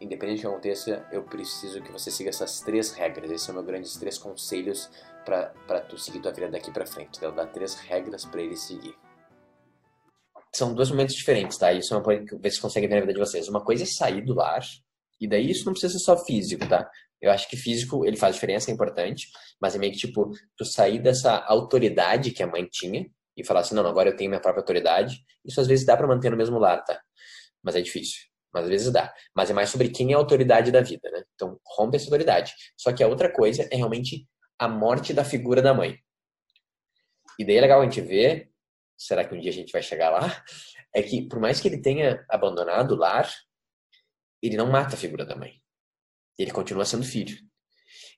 independente 0.00 0.38
do 0.38 0.40
que 0.42 0.46
aconteça, 0.48 1.06
eu 1.12 1.22
preciso 1.22 1.80
que 1.82 1.92
você 1.92 2.10
siga 2.10 2.30
essas 2.30 2.60
três 2.60 2.92
regras. 2.92 3.30
Esses 3.30 3.46
são 3.46 3.54
meus 3.54 3.66
grandes 3.66 3.96
três 3.96 4.18
conselhos 4.18 4.90
para 5.24 5.80
tu 5.88 5.96
seguir 5.96 6.20
tua 6.20 6.32
vida 6.32 6.50
daqui 6.50 6.70
para 6.72 6.86
frente. 6.86 7.18
Então, 7.18 7.34
dar 7.34 7.46
três 7.46 7.74
regras 7.74 8.24
para 8.24 8.42
ele 8.42 8.56
seguir. 8.56 8.94
São 10.54 10.74
dois 10.74 10.90
momentos 10.90 11.14
diferentes, 11.14 11.56
tá? 11.56 11.72
Isso 11.72 11.94
é 11.94 11.96
uma 11.96 12.02
coisa 12.02 12.24
que 12.24 12.36
ver 12.36 12.50
se 12.50 12.60
consegue 12.60 12.86
ver 12.86 12.96
na 12.96 13.00
vida 13.00 13.14
de 13.14 13.18
vocês. 13.18 13.48
Uma 13.48 13.64
coisa 13.64 13.84
é 13.84 13.86
sair 13.86 14.22
do 14.22 14.34
lar, 14.34 14.60
e 15.20 15.28
daí 15.28 15.50
isso 15.50 15.64
não 15.64 15.72
precisa 15.72 15.92
ser 15.92 16.04
só 16.04 16.16
físico, 16.24 16.68
tá? 16.68 16.90
Eu 17.20 17.30
acho 17.30 17.48
que 17.48 17.56
físico 17.56 18.04
ele 18.04 18.16
faz 18.16 18.34
diferença, 18.34 18.70
é 18.70 18.74
importante, 18.74 19.28
mas 19.60 19.76
é 19.76 19.78
meio 19.78 19.92
que 19.92 19.98
tipo, 19.98 20.30
tu 20.56 20.64
sair 20.64 20.98
dessa 20.98 21.38
autoridade 21.46 22.32
que 22.32 22.42
a 22.42 22.46
mãe 22.46 22.66
tinha 22.68 23.08
e 23.36 23.44
falar 23.44 23.60
assim, 23.60 23.74
não, 23.74 23.86
agora 23.86 24.10
eu 24.10 24.16
tenho 24.16 24.30
minha 24.30 24.40
própria 24.40 24.60
autoridade. 24.60 25.24
Isso 25.44 25.60
às 25.60 25.66
vezes 25.66 25.86
dá 25.86 25.96
para 25.96 26.06
manter 26.06 26.30
no 26.30 26.36
mesmo 26.36 26.58
lar, 26.58 26.82
tá? 26.84 27.00
Mas 27.62 27.76
é 27.76 27.80
difícil 27.80 28.32
mas 28.52 28.64
às 28.64 28.70
vezes 28.70 28.92
dá. 28.92 29.12
Mas 29.34 29.50
é 29.50 29.54
mais 29.54 29.70
sobre 29.70 29.88
quem 29.88 30.12
é 30.12 30.14
a 30.14 30.18
autoridade 30.18 30.70
da 30.70 30.82
vida, 30.82 31.10
né? 31.10 31.24
Então, 31.34 31.58
rompe 31.64 31.96
essa 31.96 32.06
autoridade. 32.06 32.54
Só 32.76 32.92
que 32.92 33.02
a 33.02 33.08
outra 33.08 33.32
coisa 33.32 33.66
é 33.70 33.76
realmente 33.76 34.28
a 34.58 34.68
morte 34.68 35.14
da 35.14 35.24
figura 35.24 35.62
da 35.62 35.72
mãe. 35.72 35.98
E 37.38 37.44
daí 37.44 37.56
é 37.56 37.60
legal 37.62 37.80
a 37.80 37.84
gente 37.84 38.00
ver, 38.00 38.50
será 38.96 39.24
que 39.24 39.34
um 39.34 39.40
dia 39.40 39.50
a 39.50 39.54
gente 39.54 39.72
vai 39.72 39.82
chegar 39.82 40.10
lá? 40.10 40.44
É 40.94 41.02
que, 41.02 41.26
por 41.26 41.40
mais 41.40 41.60
que 41.60 41.68
ele 41.68 41.80
tenha 41.80 42.24
abandonado 42.28 42.92
o 42.92 42.96
lar, 42.96 43.26
ele 44.42 44.56
não 44.56 44.70
mata 44.70 44.94
a 44.94 44.98
figura 44.98 45.24
da 45.24 45.34
mãe. 45.34 45.54
Ele 46.38 46.50
continua 46.50 46.84
sendo 46.84 47.04
filho. 47.04 47.38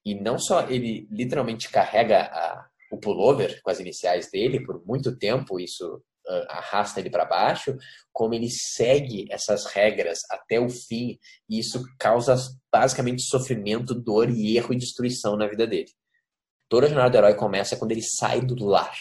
E 0.05 0.15
não 0.15 0.39
só 0.39 0.69
ele 0.69 1.07
literalmente 1.11 1.71
carrega 1.71 2.23
a, 2.25 2.69
o 2.95 2.99
pullover 2.99 3.61
com 3.63 3.71
as 3.71 3.81
iniciais 3.81 4.31
dele 4.31 4.65
por 4.65 4.85
muito 4.87 5.17
tempo, 5.17 5.59
isso 5.61 5.97
uh, 5.97 6.47
arrasta 6.49 7.01
ele 7.01 7.11
para 7.11 7.25
baixo, 7.25 7.77
como 8.13 8.35
ele 8.35 8.49
segue 8.51 9.27
essas 9.31 9.67
regras 9.67 10.21
até 10.31 10.61
o 10.61 10.69
fim, 10.69 11.19
e 11.49 11.59
isso 11.59 11.83
causa 11.99 12.37
basicamente 12.73 13.23
sofrimento, 13.23 13.95
dor 13.95 14.31
e 14.31 14.57
erro 14.57 14.73
e 14.73 14.79
destruição 14.79 15.37
na 15.37 15.47
vida 15.47 15.67
dele. 15.67 15.91
Toda 16.69 16.87
a 16.87 16.89
jornada 16.89 17.11
do 17.11 17.19
herói 17.19 17.35
começa 17.35 17.77
quando 17.77 17.93
ele 17.93 18.03
sai 18.03 18.41
do 18.41 18.65
lar. 18.65 18.97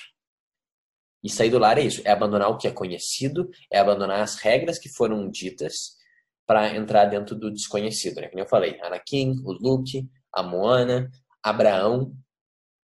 E 1.23 1.29
sair 1.29 1.49
do 1.49 1.57
lar 1.57 1.77
é 1.77 1.83
isso, 1.83 2.01
é 2.03 2.11
abandonar 2.11 2.49
o 2.49 2.57
que 2.57 2.67
é 2.67 2.71
conhecido, 2.71 3.49
é 3.71 3.79
abandonar 3.79 4.19
as 4.19 4.35
regras 4.35 4.77
que 4.77 4.89
foram 4.89 5.29
ditas 5.29 5.95
para 6.45 6.75
entrar 6.75 7.05
dentro 7.05 7.33
do 7.33 7.49
desconhecido, 7.49 8.19
né? 8.19 8.27
Como 8.27 8.41
eu 8.41 8.47
falei, 8.47 8.77
Anakin, 8.81 9.41
o 9.45 9.53
Luke, 9.53 10.05
a 10.33 10.43
Moana, 10.43 11.09
Abraão, 11.41 12.13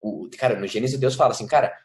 o 0.01 0.29
cara, 0.38 0.60
no 0.60 0.68
Gênesis 0.68 1.00
Deus 1.00 1.15
fala 1.15 1.32
assim, 1.32 1.48
cara, 1.48 1.75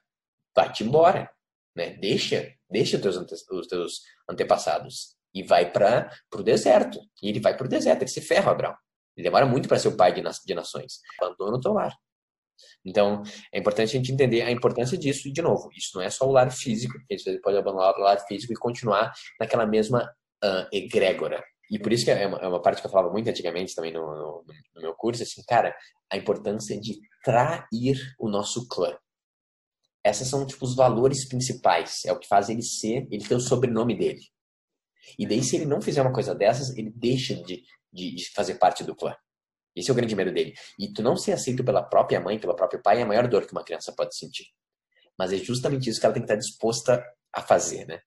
vai-te 0.55 0.85
embora, 0.85 1.31
né? 1.75 1.91
Deixa, 1.95 2.53
deixa 2.71 2.97
os 2.97 3.03
teus, 3.03 3.49
os 3.51 3.67
teus 3.67 4.03
antepassados 4.29 5.17
e 5.35 5.43
vai 5.43 5.71
para 5.71 6.11
o 6.33 6.43
deserto. 6.43 7.01
E 7.23 7.29
ele 7.29 7.41
vai 7.41 7.57
para 7.57 7.67
o 7.67 7.69
deserto, 7.69 8.03
ele 8.03 8.11
se 8.11 8.21
ferra, 8.21 8.53
Abraão. 8.53 8.77
Ele 9.17 9.25
demora 9.25 9.47
muito 9.47 9.69
para 9.69 9.79
ser 9.79 9.89
o 9.89 9.97
pai 9.97 10.13
de, 10.13 10.23
de 10.23 10.55
nações. 10.55 11.01
Abandona 11.21 11.57
o 11.57 11.61
teu 11.61 11.73
lar. 11.73 11.95
Então, 12.85 13.23
é 13.53 13.59
importante 13.59 13.91
a 13.91 13.99
gente 13.99 14.13
entender 14.13 14.43
a 14.43 14.51
importância 14.51 14.97
disso. 14.97 15.29
E, 15.29 15.33
de 15.33 15.43
novo, 15.43 15.71
isso 15.77 15.91
não 15.97 16.03
é 16.03 16.11
só 16.11 16.27
o 16.27 16.33
lar 16.33 16.51
físico, 16.53 16.95
porque 16.99 17.19
você 17.19 17.39
pode 17.41 17.57
abandonar 17.57 17.95
o 17.95 18.01
lar 18.01 18.19
físico 18.27 18.53
e 18.53 18.57
continuar 18.57 19.13
naquela 19.41 19.67
mesma 19.67 20.05
uh, 20.45 20.69
egrégora. 20.73 21.43
E 21.71 21.79
por 21.79 21.93
isso 21.93 22.05
que 22.05 22.11
é 22.11 22.27
uma, 22.27 22.39
é 22.39 22.47
uma, 22.47 22.61
parte 22.61 22.81
que 22.81 22.87
eu 22.87 22.91
falava 22.91 23.11
muito 23.11 23.29
antigamente 23.29 23.75
também 23.75 23.93
no, 23.93 24.01
no, 24.01 24.45
no 24.75 24.83
meu 24.83 24.95
curso, 24.95 25.23
assim, 25.23 25.43
cara, 25.47 25.75
a 26.11 26.17
importância 26.17 26.79
de 26.79 26.99
trair 27.23 28.15
o 28.19 28.29
nosso 28.29 28.69
clã. 28.69 28.97
Essas 30.03 30.29
são, 30.29 30.47
tipo, 30.47 30.65
os 30.65 30.77
valores 30.77 31.27
principais. 31.27 32.05
É 32.05 32.13
o 32.13 32.19
que 32.19 32.29
faz 32.29 32.51
ele 32.51 32.63
ser, 32.63 33.09
ele 33.11 33.25
ter 33.27 33.35
o 33.35 33.41
sobrenome 33.41 33.97
dele. 33.97 34.21
E 35.19 35.27
daí, 35.27 35.43
se 35.43 35.57
ele 35.57 35.65
não 35.65 35.81
fizer 35.81 36.03
uma 36.03 36.13
coisa 36.13 36.35
dessas, 36.35 36.77
ele 36.77 36.93
deixa 36.95 37.35
de, 37.35 37.63
de, 37.93 38.15
de 38.15 38.31
fazer 38.35 38.57
parte 38.57 38.85
do 38.85 38.95
clã. 38.95 39.15
Esse 39.75 39.91
é 39.91 39.93
o 39.93 39.97
grande 39.97 40.15
medo 40.15 40.33
dele. 40.33 40.55
E 40.79 40.93
tu 40.93 41.03
não 41.03 41.17
ser 41.17 41.33
aceito 41.33 41.65
pela 41.65 41.83
própria 41.83 42.21
mãe, 42.21 42.39
pelo 42.39 42.55
próprio 42.55 42.83
pai, 42.83 43.01
é 43.01 43.03
a 43.03 43.07
maior 43.07 43.27
dor 43.27 43.47
que 43.47 43.53
uma 43.53 43.65
criança 43.65 43.93
pode 43.97 44.17
sentir. 44.17 44.47
Mas 45.19 45.33
é 45.33 45.37
justamente 45.37 45.89
isso 45.89 45.99
que 45.99 46.07
ela 46.07 46.15
tem 46.15 46.23
que 46.23 46.27
estar 46.27 46.39
disposta 46.39 47.05
a 47.33 47.43
fazer, 47.43 47.87
né? 47.87 48.01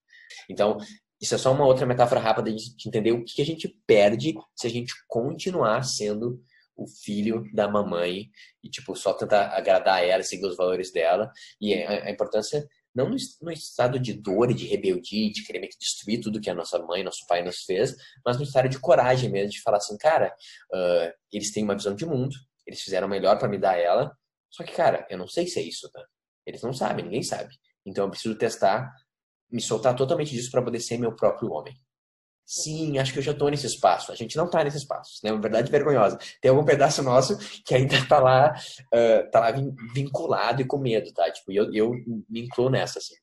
Então, 0.48 0.78
isso 1.20 1.34
é 1.34 1.38
só 1.38 1.52
uma 1.52 1.66
outra 1.66 1.86
metáfora 1.86 2.20
rápida 2.20 2.52
de 2.52 2.74
entender 2.86 3.12
o 3.12 3.24
que 3.24 3.42
a 3.42 3.44
gente 3.44 3.68
perde 3.86 4.34
se 4.56 4.66
a 4.66 4.70
gente 4.70 4.92
continuar 5.06 5.82
sendo 5.82 6.40
o 6.76 6.86
filho 6.86 7.44
da 7.52 7.68
mamãe 7.68 8.30
e, 8.62 8.70
tipo, 8.70 8.94
só 8.94 9.12
tentar 9.12 9.48
agradar 9.48 10.04
ela, 10.04 10.22
seguir 10.22 10.46
os 10.46 10.56
valores 10.56 10.92
dela. 10.92 11.30
E 11.60 11.74
a, 11.74 12.08
importância 12.08 12.66
não 12.94 13.10
no, 13.10 13.50
estado 13.52 13.98
de 13.98 14.12
dor 14.12 14.50
e 14.50 14.54
de 14.54 14.66
rebeldia, 14.66 15.30
de 15.32 15.44
querer 15.44 15.68
destruir 15.78 16.20
tudo 16.20 16.40
que 16.40 16.48
a 16.48 16.54
nossa 16.54 16.78
mãe, 16.78 17.02
nosso 17.02 17.26
pai 17.26 17.42
nos 17.42 17.64
fez, 17.64 17.94
mas 18.24 18.36
no 18.36 18.44
estado 18.44 18.68
de 18.68 18.78
coragem 18.78 19.30
mesmo, 19.30 19.50
de 19.50 19.60
falar 19.60 19.78
assim, 19.78 19.96
cara, 19.98 20.34
uh, 20.72 21.12
eles 21.32 21.52
têm 21.52 21.64
uma 21.64 21.76
visão 21.76 21.94
de 21.94 22.06
mundo, 22.06 22.34
eles 22.66 22.80
fizeram 22.80 23.06
o 23.06 23.10
melhor 23.10 23.38
para 23.38 23.48
me 23.48 23.58
dar 23.58 23.76
ela, 23.76 24.12
só 24.50 24.64
que, 24.64 24.72
cara, 24.72 25.06
eu 25.10 25.18
não 25.18 25.28
sei 25.28 25.46
se 25.46 25.58
é 25.60 25.62
isso, 25.62 25.88
tá? 25.90 26.04
Eles 26.46 26.62
não 26.62 26.72
sabem, 26.72 27.04
ninguém 27.04 27.22
sabe. 27.22 27.54
Então 27.84 28.04
eu 28.04 28.10
preciso 28.10 28.36
testar, 28.36 28.90
me 29.50 29.60
soltar 29.60 29.94
totalmente 29.94 30.30
disso 30.30 30.50
para 30.50 30.62
poder 30.62 30.80
ser 30.80 30.98
meu 30.98 31.12
próprio 31.12 31.50
homem. 31.52 31.74
Sim, 32.50 32.98
acho 32.98 33.12
que 33.12 33.18
eu 33.18 33.22
já 33.22 33.32
estou 33.32 33.50
nesse 33.50 33.66
espaço. 33.66 34.10
A 34.10 34.14
gente 34.14 34.34
não 34.34 34.46
está 34.46 34.64
nesse 34.64 34.78
espaço, 34.78 35.20
né? 35.22 35.30
Uma 35.30 35.42
verdade 35.42 35.70
vergonhosa. 35.70 36.18
Tem 36.40 36.50
algum 36.50 36.64
pedaço 36.64 37.02
nosso 37.02 37.36
que 37.62 37.74
ainda 37.74 37.94
está 37.94 38.18
lá, 38.18 38.54
uh, 38.86 39.30
tá 39.30 39.40
lá 39.40 39.52
vinculado 39.92 40.62
e 40.62 40.64
com 40.64 40.78
medo, 40.78 41.12
tá? 41.12 41.30
Tipo, 41.30 41.52
eu, 41.52 41.70
eu 41.74 41.92
me 42.26 42.40
incluo 42.40 42.70
nessa, 42.70 43.00
assim. 43.00 43.14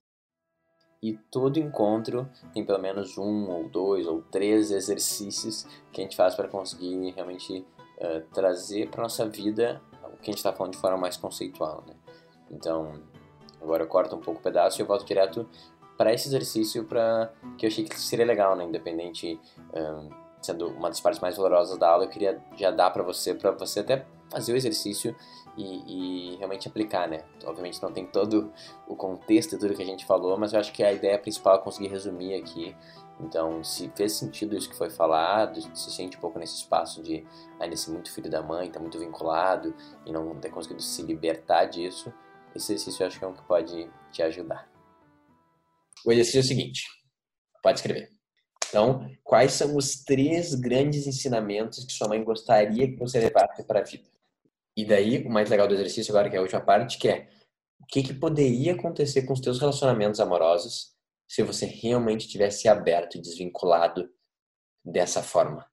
E 1.01 1.13
todo 1.31 1.59
encontro 1.59 2.29
tem 2.53 2.63
pelo 2.63 2.77
menos 2.77 3.17
um 3.17 3.49
ou 3.49 3.67
dois 3.67 4.05
ou 4.05 4.21
três 4.21 4.69
exercícios 4.69 5.65
que 5.91 6.01
a 6.01 6.03
gente 6.03 6.15
faz 6.15 6.35
para 6.35 6.47
conseguir 6.47 7.11
realmente 7.15 7.65
uh, 7.97 8.21
trazer 8.31 8.91
para 8.91 9.01
nossa 9.01 9.27
vida 9.27 9.81
o 10.03 10.17
que 10.17 10.29
a 10.29 10.33
gente 10.33 10.37
está 10.37 10.53
falando 10.53 10.73
de 10.73 10.79
forma 10.79 10.97
mais 10.97 11.17
conceitual, 11.17 11.83
né? 11.87 11.95
Então, 12.51 13.01
agora 13.59 13.83
eu 13.83 13.87
corto 13.87 14.15
um 14.15 14.21
pouco 14.21 14.39
o 14.39 14.43
pedaço 14.43 14.79
e 14.79 14.83
eu 14.83 14.85
volto 14.87 15.03
direto 15.03 15.49
para 15.97 16.13
esse 16.13 16.27
exercício 16.27 16.83
para 16.83 17.31
que 17.57 17.65
eu 17.65 17.69
achei 17.69 17.83
que 17.83 17.99
seria 17.99 18.25
legal, 18.25 18.55
né? 18.55 18.63
Independente 18.65 19.39
um, 19.73 20.09
sendo 20.41 20.67
uma 20.69 20.89
das 20.89 20.99
partes 20.99 21.21
mais 21.21 21.35
valorosas 21.35 21.77
da 21.77 21.89
aula, 21.89 22.05
eu 22.05 22.09
queria 22.09 22.41
já 22.55 22.71
dar 22.71 22.91
para 22.91 23.03
você, 23.03 23.33
para 23.33 23.51
você 23.51 23.79
até 23.79 24.05
fazer 24.29 24.53
o 24.53 24.55
exercício 24.55 25.15
e, 25.57 26.33
e, 26.33 26.35
realmente 26.37 26.67
aplicar, 26.67 27.07
né? 27.07 27.23
Obviamente 27.45 27.81
não 27.81 27.91
tem 27.91 28.05
todo 28.05 28.51
o 28.87 28.95
contexto 28.95 29.55
e 29.55 29.57
tudo 29.57 29.73
que 29.73 29.81
a 29.81 29.85
gente 29.85 30.05
falou, 30.05 30.37
mas 30.37 30.53
eu 30.53 30.59
acho 30.59 30.73
que 30.73 30.83
a 30.83 30.91
ideia 30.91 31.17
principal 31.17 31.55
é 31.55 31.59
conseguir 31.59 31.87
resumir 31.87 32.35
aqui. 32.35 32.75
Então, 33.19 33.63
se 33.63 33.89
fez 33.95 34.13
sentido 34.13 34.57
isso 34.57 34.69
que 34.69 34.75
foi 34.75 34.89
falado, 34.89 35.61
se 35.75 35.91
sente 35.91 36.17
um 36.17 36.19
pouco 36.19 36.37
nesse 36.37 36.55
espaço 36.55 37.01
de 37.01 37.25
ainda 37.59 37.75
ser 37.77 37.91
muito 37.91 38.11
filho 38.11 38.29
da 38.29 38.43
mãe, 38.43 38.69
tá 38.69 38.79
muito 38.79 38.99
vinculado 38.99 39.73
e 40.05 40.11
não 40.11 40.35
ter 40.35 40.49
conseguido 40.49 40.81
se 40.81 41.01
libertar 41.01 41.65
disso, 41.65 42.13
esse 42.53 42.73
exercício 42.73 43.03
eu 43.03 43.07
acho 43.07 43.17
que 43.17 43.25
é 43.25 43.27
um 43.27 43.33
que 43.33 43.43
pode 43.43 43.89
te 44.11 44.21
ajudar. 44.21 44.74
O 46.05 46.11
exercício 46.11 46.39
é 46.39 46.41
o 46.41 46.47
seguinte: 46.47 46.83
pode 47.61 47.79
escrever. 47.79 48.09
Então, 48.69 49.09
quais 49.23 49.53
são 49.53 49.75
os 49.77 50.03
três 50.03 50.53
grandes 50.55 51.07
ensinamentos 51.07 51.85
que 51.85 51.93
sua 51.93 52.07
mãe 52.07 52.23
gostaria 52.23 52.87
que 52.87 52.97
você 52.97 53.19
levasse 53.19 53.63
para 53.65 53.79
a 53.79 53.83
vida? 53.83 54.09
E 54.75 54.83
daí, 54.83 55.23
o 55.23 55.29
mais 55.29 55.49
legal 55.49 55.67
do 55.67 55.73
exercício 55.73 56.11
agora, 56.11 56.29
que 56.29 56.35
é 56.35 56.39
a 56.39 56.41
última 56.41 56.61
parte, 56.61 56.97
que 56.97 57.07
é 57.07 57.29
o 57.79 57.85
que, 57.85 58.03
que 58.03 58.13
poderia 58.13 58.73
acontecer 58.73 59.23
com 59.23 59.33
os 59.33 59.39
teus 59.39 59.59
relacionamentos 59.59 60.19
amorosos 60.19 60.93
se 61.27 61.41
você 61.43 61.65
realmente 61.65 62.27
tivesse 62.27 62.67
aberto 62.67 63.15
e 63.17 63.21
desvinculado 63.21 64.09
dessa 64.83 65.23
forma 65.23 65.65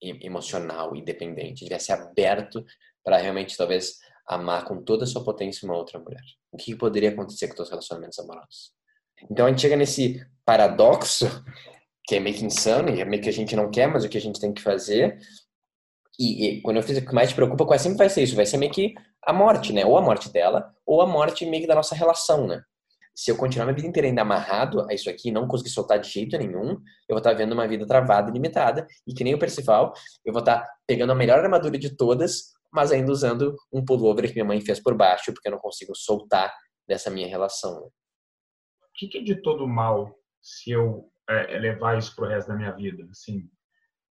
emocional, 0.00 0.94
independente, 0.94 1.64
tivesse 1.64 1.92
aberto 1.92 2.64
para 3.02 3.16
realmente 3.16 3.56
talvez 3.56 3.98
amar 4.26 4.64
com 4.64 4.82
toda 4.82 5.04
a 5.04 5.06
sua 5.06 5.24
potência 5.24 5.66
uma 5.66 5.76
outra 5.76 5.98
mulher. 5.98 6.22
O 6.50 6.56
que, 6.56 6.74
poderia 6.74 7.10
acontecer 7.10 7.46
com 7.46 7.52
os 7.52 7.56
teus 7.56 7.70
relacionamentos 7.70 8.18
amorosos? 8.18 8.75
Então 9.30 9.46
a 9.46 9.48
gente 9.48 9.62
chega 9.62 9.76
nesse 9.76 10.24
paradoxo, 10.44 11.26
que 12.04 12.16
é 12.16 12.20
meio 12.20 12.36
que 12.36 12.44
insano, 12.44 12.90
e 12.90 13.00
é 13.00 13.04
meio 13.04 13.22
que 13.22 13.28
a 13.28 13.32
gente 13.32 13.56
não 13.56 13.70
quer, 13.70 13.88
mas 13.88 14.04
o 14.04 14.08
que 14.08 14.18
a 14.18 14.20
gente 14.20 14.40
tem 14.40 14.52
que 14.52 14.62
fazer. 14.62 15.18
E, 16.18 16.46
e 16.46 16.62
quando 16.62 16.76
eu 16.76 16.82
fiz 16.82 16.96
o 16.98 17.04
que 17.04 17.14
mais 17.14 17.30
te 17.30 17.34
preocupa, 17.34 17.66
quase 17.66 17.84
sempre 17.84 17.98
vai 17.98 18.08
ser 18.08 18.22
isso, 18.22 18.36
vai 18.36 18.46
ser 18.46 18.56
meio 18.56 18.72
que 18.72 18.94
a 19.24 19.32
morte, 19.32 19.72
né? 19.72 19.84
Ou 19.84 19.98
a 19.98 20.02
morte 20.02 20.32
dela, 20.32 20.72
ou 20.86 21.00
a 21.02 21.06
morte 21.06 21.44
meio 21.44 21.62
que 21.62 21.68
da 21.68 21.74
nossa 21.74 21.94
relação, 21.94 22.46
né? 22.46 22.62
Se 23.14 23.30
eu 23.30 23.36
continuar 23.36 23.64
minha 23.64 23.74
vida 23.74 23.88
inteira 23.88 24.06
ainda 24.06 24.22
amarrado 24.22 24.86
a 24.88 24.94
isso 24.94 25.08
aqui, 25.08 25.32
não 25.32 25.48
conseguir 25.48 25.70
soltar 25.70 25.98
de 25.98 26.08
jeito 26.08 26.36
nenhum, 26.36 26.72
eu 27.08 27.14
vou 27.14 27.18
estar 27.18 27.32
vendo 27.32 27.52
uma 27.52 27.66
vida 27.66 27.86
travada 27.86 28.30
limitada. 28.30 28.86
E 29.06 29.14
que 29.14 29.24
nem 29.24 29.34
o 29.34 29.38
Percival, 29.38 29.92
eu 30.24 30.32
vou 30.34 30.40
estar 30.40 30.66
pegando 30.86 31.12
a 31.12 31.14
melhor 31.14 31.38
armadura 31.38 31.78
de 31.78 31.96
todas, 31.96 32.52
mas 32.70 32.92
ainda 32.92 33.10
usando 33.10 33.56
um 33.72 33.82
pullover 33.82 34.28
que 34.28 34.34
minha 34.34 34.44
mãe 34.44 34.60
fez 34.60 34.80
por 34.80 34.94
baixo, 34.94 35.32
porque 35.32 35.48
eu 35.48 35.52
não 35.52 35.58
consigo 35.58 35.94
soltar 35.96 36.52
dessa 36.86 37.10
minha 37.10 37.26
relação. 37.26 37.90
Né? 38.96 39.08
que, 39.08 39.08
que 39.08 39.18
é 39.18 39.22
de 39.22 39.42
todo 39.42 39.68
mal 39.68 40.16
se 40.40 40.70
eu 40.70 41.10
é, 41.28 41.56
é 41.56 41.58
levar 41.58 41.98
isso 41.98 42.14
para 42.14 42.24
o 42.24 42.28
resto 42.28 42.48
da 42.48 42.56
minha 42.56 42.72
vida? 42.72 43.06
Assim, 43.10 43.48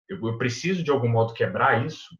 eu, 0.09 0.17
eu, 0.25 0.37
preciso 0.37 0.83
de 0.83 0.91
algum 0.91 1.09
modo 1.09 1.33
quebrar 1.33 1.85
isso? 1.85 2.17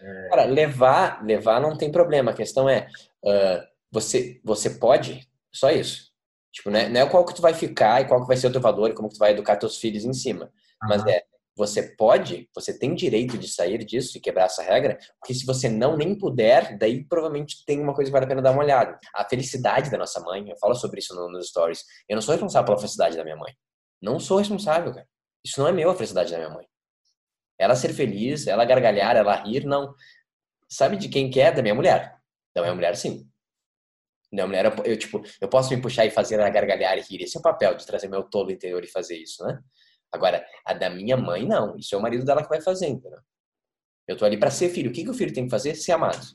É... 0.00 0.28
Cara, 0.30 0.44
levar, 0.44 1.24
levar 1.24 1.60
não 1.60 1.76
tem 1.76 1.92
problema. 1.92 2.30
A 2.30 2.34
questão 2.34 2.68
é, 2.68 2.88
uh, 3.24 3.66
você, 3.90 4.40
você 4.44 4.70
pode, 4.70 5.28
só 5.52 5.70
isso. 5.70 6.08
Tipo, 6.52 6.70
não 6.70 6.78
é, 6.78 6.88
não 6.88 7.00
é 7.00 7.08
qual 7.08 7.24
que 7.24 7.34
tu 7.34 7.42
vai 7.42 7.52
ficar 7.52 8.00
e 8.00 8.06
qual 8.06 8.22
que 8.22 8.26
vai 8.26 8.36
ser 8.36 8.46
o 8.46 8.52
teu 8.52 8.60
valor 8.60 8.90
e 8.90 8.94
como 8.94 9.08
que 9.08 9.14
tu 9.14 9.18
vai 9.18 9.32
educar 9.32 9.56
teus 9.56 9.78
filhos 9.78 10.04
em 10.04 10.12
cima. 10.12 10.46
Uhum. 10.82 10.88
Mas 10.88 11.06
é, 11.06 11.22
você 11.58 11.82
pode, 11.96 12.48
você 12.54 12.78
tem 12.78 12.94
direito 12.94 13.36
de 13.36 13.48
sair 13.48 13.84
disso 13.84 14.16
e 14.16 14.20
quebrar 14.20 14.44
essa 14.44 14.62
regra, 14.62 14.96
porque 15.18 15.34
se 15.34 15.44
você 15.44 15.68
não 15.68 15.96
nem 15.96 16.16
puder, 16.16 16.78
daí 16.78 17.04
provavelmente 17.04 17.64
tem 17.66 17.80
uma 17.80 17.92
coisa 17.92 18.08
que 18.08 18.12
vale 18.12 18.26
a 18.26 18.28
pena 18.28 18.40
dar 18.40 18.52
uma 18.52 18.62
olhada. 18.62 18.96
A 19.12 19.28
felicidade 19.28 19.90
da 19.90 19.98
nossa 19.98 20.20
mãe, 20.20 20.48
eu 20.48 20.56
falo 20.56 20.76
sobre 20.76 21.00
isso 21.00 21.12
nos 21.28 21.48
stories, 21.48 21.82
eu 22.08 22.14
não 22.14 22.22
sou 22.22 22.32
responsável 22.32 22.64
pela 22.64 22.78
felicidade 22.78 23.16
da 23.16 23.24
minha 23.24 23.36
mãe. 23.36 23.52
Não 24.00 24.20
sou 24.20 24.38
responsável, 24.38 24.94
cara. 24.94 25.08
Isso 25.44 25.60
não 25.60 25.66
é 25.66 25.72
meu, 25.72 25.90
a 25.90 25.94
felicidade 25.94 26.30
da 26.30 26.38
minha 26.38 26.50
mãe. 26.50 26.64
Ela 27.58 27.74
ser 27.74 27.92
feliz, 27.92 28.46
ela 28.46 28.64
gargalhar, 28.64 29.16
ela 29.16 29.34
rir, 29.34 29.64
não. 29.66 29.92
Sabe 30.68 30.96
de 30.96 31.08
quem 31.08 31.28
que 31.28 31.40
é? 31.40 31.50
Da 31.50 31.60
minha 31.60 31.74
mulher. 31.74 32.16
Da 32.54 32.62
minha 32.62 32.74
mulher, 32.74 32.94
sim. 32.96 33.28
Minha 34.30 34.46
mulher, 34.46 34.72
eu, 34.84 34.96
tipo, 34.96 35.20
eu 35.40 35.48
posso 35.48 35.74
me 35.74 35.82
puxar 35.82 36.06
e 36.06 36.10
fazer 36.10 36.36
ela 36.36 36.48
gargalhar 36.50 36.96
e 36.98 37.00
rir. 37.00 37.24
Esse 37.24 37.36
é 37.36 37.40
o 37.40 37.42
papel 37.42 37.74
de 37.74 37.84
trazer 37.84 38.06
meu 38.06 38.22
tolo 38.22 38.52
interior 38.52 38.84
e 38.84 38.86
fazer 38.86 39.16
isso, 39.16 39.44
né? 39.44 39.58
Agora, 40.12 40.44
a 40.64 40.74
da 40.74 40.90
minha 40.90 41.16
mãe, 41.16 41.46
não. 41.46 41.76
Isso 41.76 41.94
é 41.94 41.98
o 41.98 42.02
marido 42.02 42.24
dela 42.24 42.42
que 42.42 42.48
vai 42.48 42.60
fazer, 42.60 42.86
entendeu? 42.86 43.20
Eu 44.06 44.16
tô 44.16 44.24
ali 44.24 44.38
para 44.38 44.50
ser 44.50 44.70
filho. 44.70 44.90
O 44.90 44.92
que, 44.92 45.04
que 45.04 45.10
o 45.10 45.14
filho 45.14 45.32
tem 45.32 45.44
que 45.44 45.50
fazer? 45.50 45.74
Ser 45.74 45.92
amado. 45.92 46.26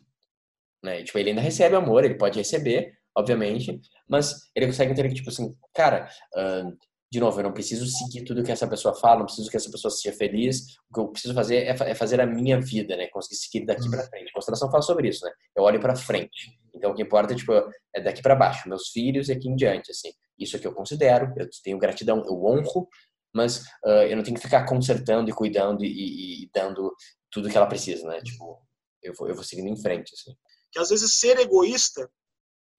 Né? 0.84 1.04
Tipo, 1.04 1.18
ele 1.18 1.30
ainda 1.30 1.42
recebe 1.42 1.76
amor, 1.76 2.04
ele 2.04 2.16
pode 2.16 2.38
receber, 2.38 2.94
obviamente, 3.18 3.80
mas 4.08 4.50
ele 4.56 4.68
consegue 4.68 4.92
entender 4.92 5.10
que, 5.10 5.16
tipo 5.16 5.30
assim, 5.30 5.56
cara, 5.74 6.10
uh, 6.36 6.78
de 7.14 7.20
novo, 7.20 7.40
eu 7.40 7.44
não 7.44 7.54
preciso 7.54 7.86
seguir 7.86 8.26
tudo 8.26 8.44
que 8.44 8.52
essa 8.52 8.68
pessoa 8.68 8.94
fala, 8.96 9.20
não 9.20 9.26
preciso 9.26 9.50
que 9.50 9.56
essa 9.56 9.70
pessoa 9.70 9.92
seja 9.92 10.16
feliz. 10.16 10.76
O 10.90 10.94
que 10.94 11.00
eu 11.00 11.08
preciso 11.10 11.34
fazer 11.34 11.58
é, 11.58 11.70
é 11.70 11.96
fazer 11.96 12.20
a 12.20 12.26
minha 12.26 12.60
vida, 12.60 12.98
né? 12.98 13.08
Conseguir 13.08 13.36
seguir 13.36 13.66
daqui 13.66 13.88
para 13.90 14.04
frente. 14.04 14.30
A 14.30 14.34
constelação 14.34 14.70
fala 14.70 14.82
sobre 14.82 15.10
isso, 15.10 15.24
né? 15.24 15.32
Eu 15.56 15.64
olho 15.64 15.80
para 15.80 15.96
frente. 15.96 16.60
Então, 16.76 16.90
o 16.92 16.96
que 16.96 17.04
importa, 17.04 17.36
tipo, 17.36 17.54
é 17.96 18.02
daqui 18.02 18.22
para 18.22 18.36
baixo, 18.36 18.68
meus 18.68 18.90
filhos 18.90 19.30
e 19.30 19.32
aqui 19.32 19.48
em 19.48 19.56
diante, 19.56 19.92
assim. 19.92 20.12
Isso 20.40 20.56
é 20.56 20.60
que 20.60 20.66
eu 20.66 20.74
considero, 20.74 21.32
eu 21.38 21.48
tenho 21.64 21.78
gratidão, 21.78 22.24
eu 22.26 22.44
honro 22.44 22.88
mas 23.34 23.66
uh, 23.84 24.04
eu 24.08 24.16
não 24.16 24.24
tenho 24.24 24.36
que 24.38 24.44
ficar 24.44 24.66
consertando 24.66 25.30
e 25.30 25.34
cuidando 25.34 25.84
e, 25.84 25.88
e, 25.88 26.44
e, 26.44 26.50
dando 26.54 26.96
tudo 27.32 27.50
que 27.50 27.58
ela 27.58 27.68
precisa, 27.68 28.08
né? 28.08 28.22
Tipo, 28.22 28.62
eu 29.02 29.14
vou, 29.14 29.28
eu 29.28 29.36
vou 29.36 29.44
seguindo 29.44 29.68
em 29.68 29.82
frente, 29.82 30.14
assim. 30.14 30.36
Que 30.72 30.80
às 30.80 30.90
vezes 30.90 31.20
ser 31.20 31.40
egoísta 31.40 32.10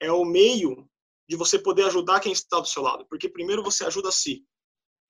é 0.01 0.11
o 0.11 0.25
meio 0.25 0.89
de 1.29 1.37
você 1.37 1.59
poder 1.59 1.85
ajudar 1.87 2.21
quem 2.21 2.33
está 2.33 2.61
do 2.61 2.69
seu 2.69 2.83
lado, 2.83 3.07
porque 3.09 3.29
primeiro 3.29 3.63
você 3.63 3.85
ajuda 3.85 4.09
a 4.09 4.13
si 4.13 4.45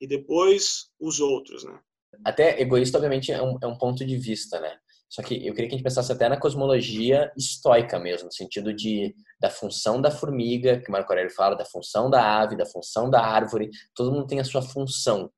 e 0.01 0.07
depois 0.07 0.91
os 0.99 1.21
outros, 1.21 1.65
né? 1.65 1.79
Até 2.25 2.61
egoísta, 2.61 2.97
obviamente, 2.97 3.33
é 3.33 3.43
um, 3.43 3.59
é 3.61 3.67
um 3.67 3.77
ponto 3.77 4.05
de 4.05 4.17
vista, 4.17 4.61
né? 4.61 4.79
Só 5.14 5.23
que 5.23 5.35
eu 5.47 5.54
queria 5.54 5.68
que 5.68 5.75
a 5.75 5.78
gente 5.78 5.85
pensasse 5.85 6.11
até 6.11 6.28
na 6.28 6.37
cosmologia 6.37 7.30
estoica 7.37 8.00
mesmo, 8.00 8.26
no 8.26 8.33
sentido 8.33 8.75
de 8.75 9.14
da 9.40 9.49
função 9.49 10.02
da 10.02 10.11
formiga, 10.11 10.80
que 10.80 10.90
Marco 10.90 11.12
Aurélio 11.12 11.30
fala, 11.30 11.54
da 11.54 11.64
função 11.64 12.11
da 12.11 12.40
ave, 12.40 12.56
da 12.56 12.66
função 12.66 13.09
da 13.09 13.25
árvore, 13.25 13.71
todo 13.94 14.11
mundo 14.11 14.26
tem 14.26 14.40
a 14.40 14.44
sua 14.44 14.61
função. 14.61 15.30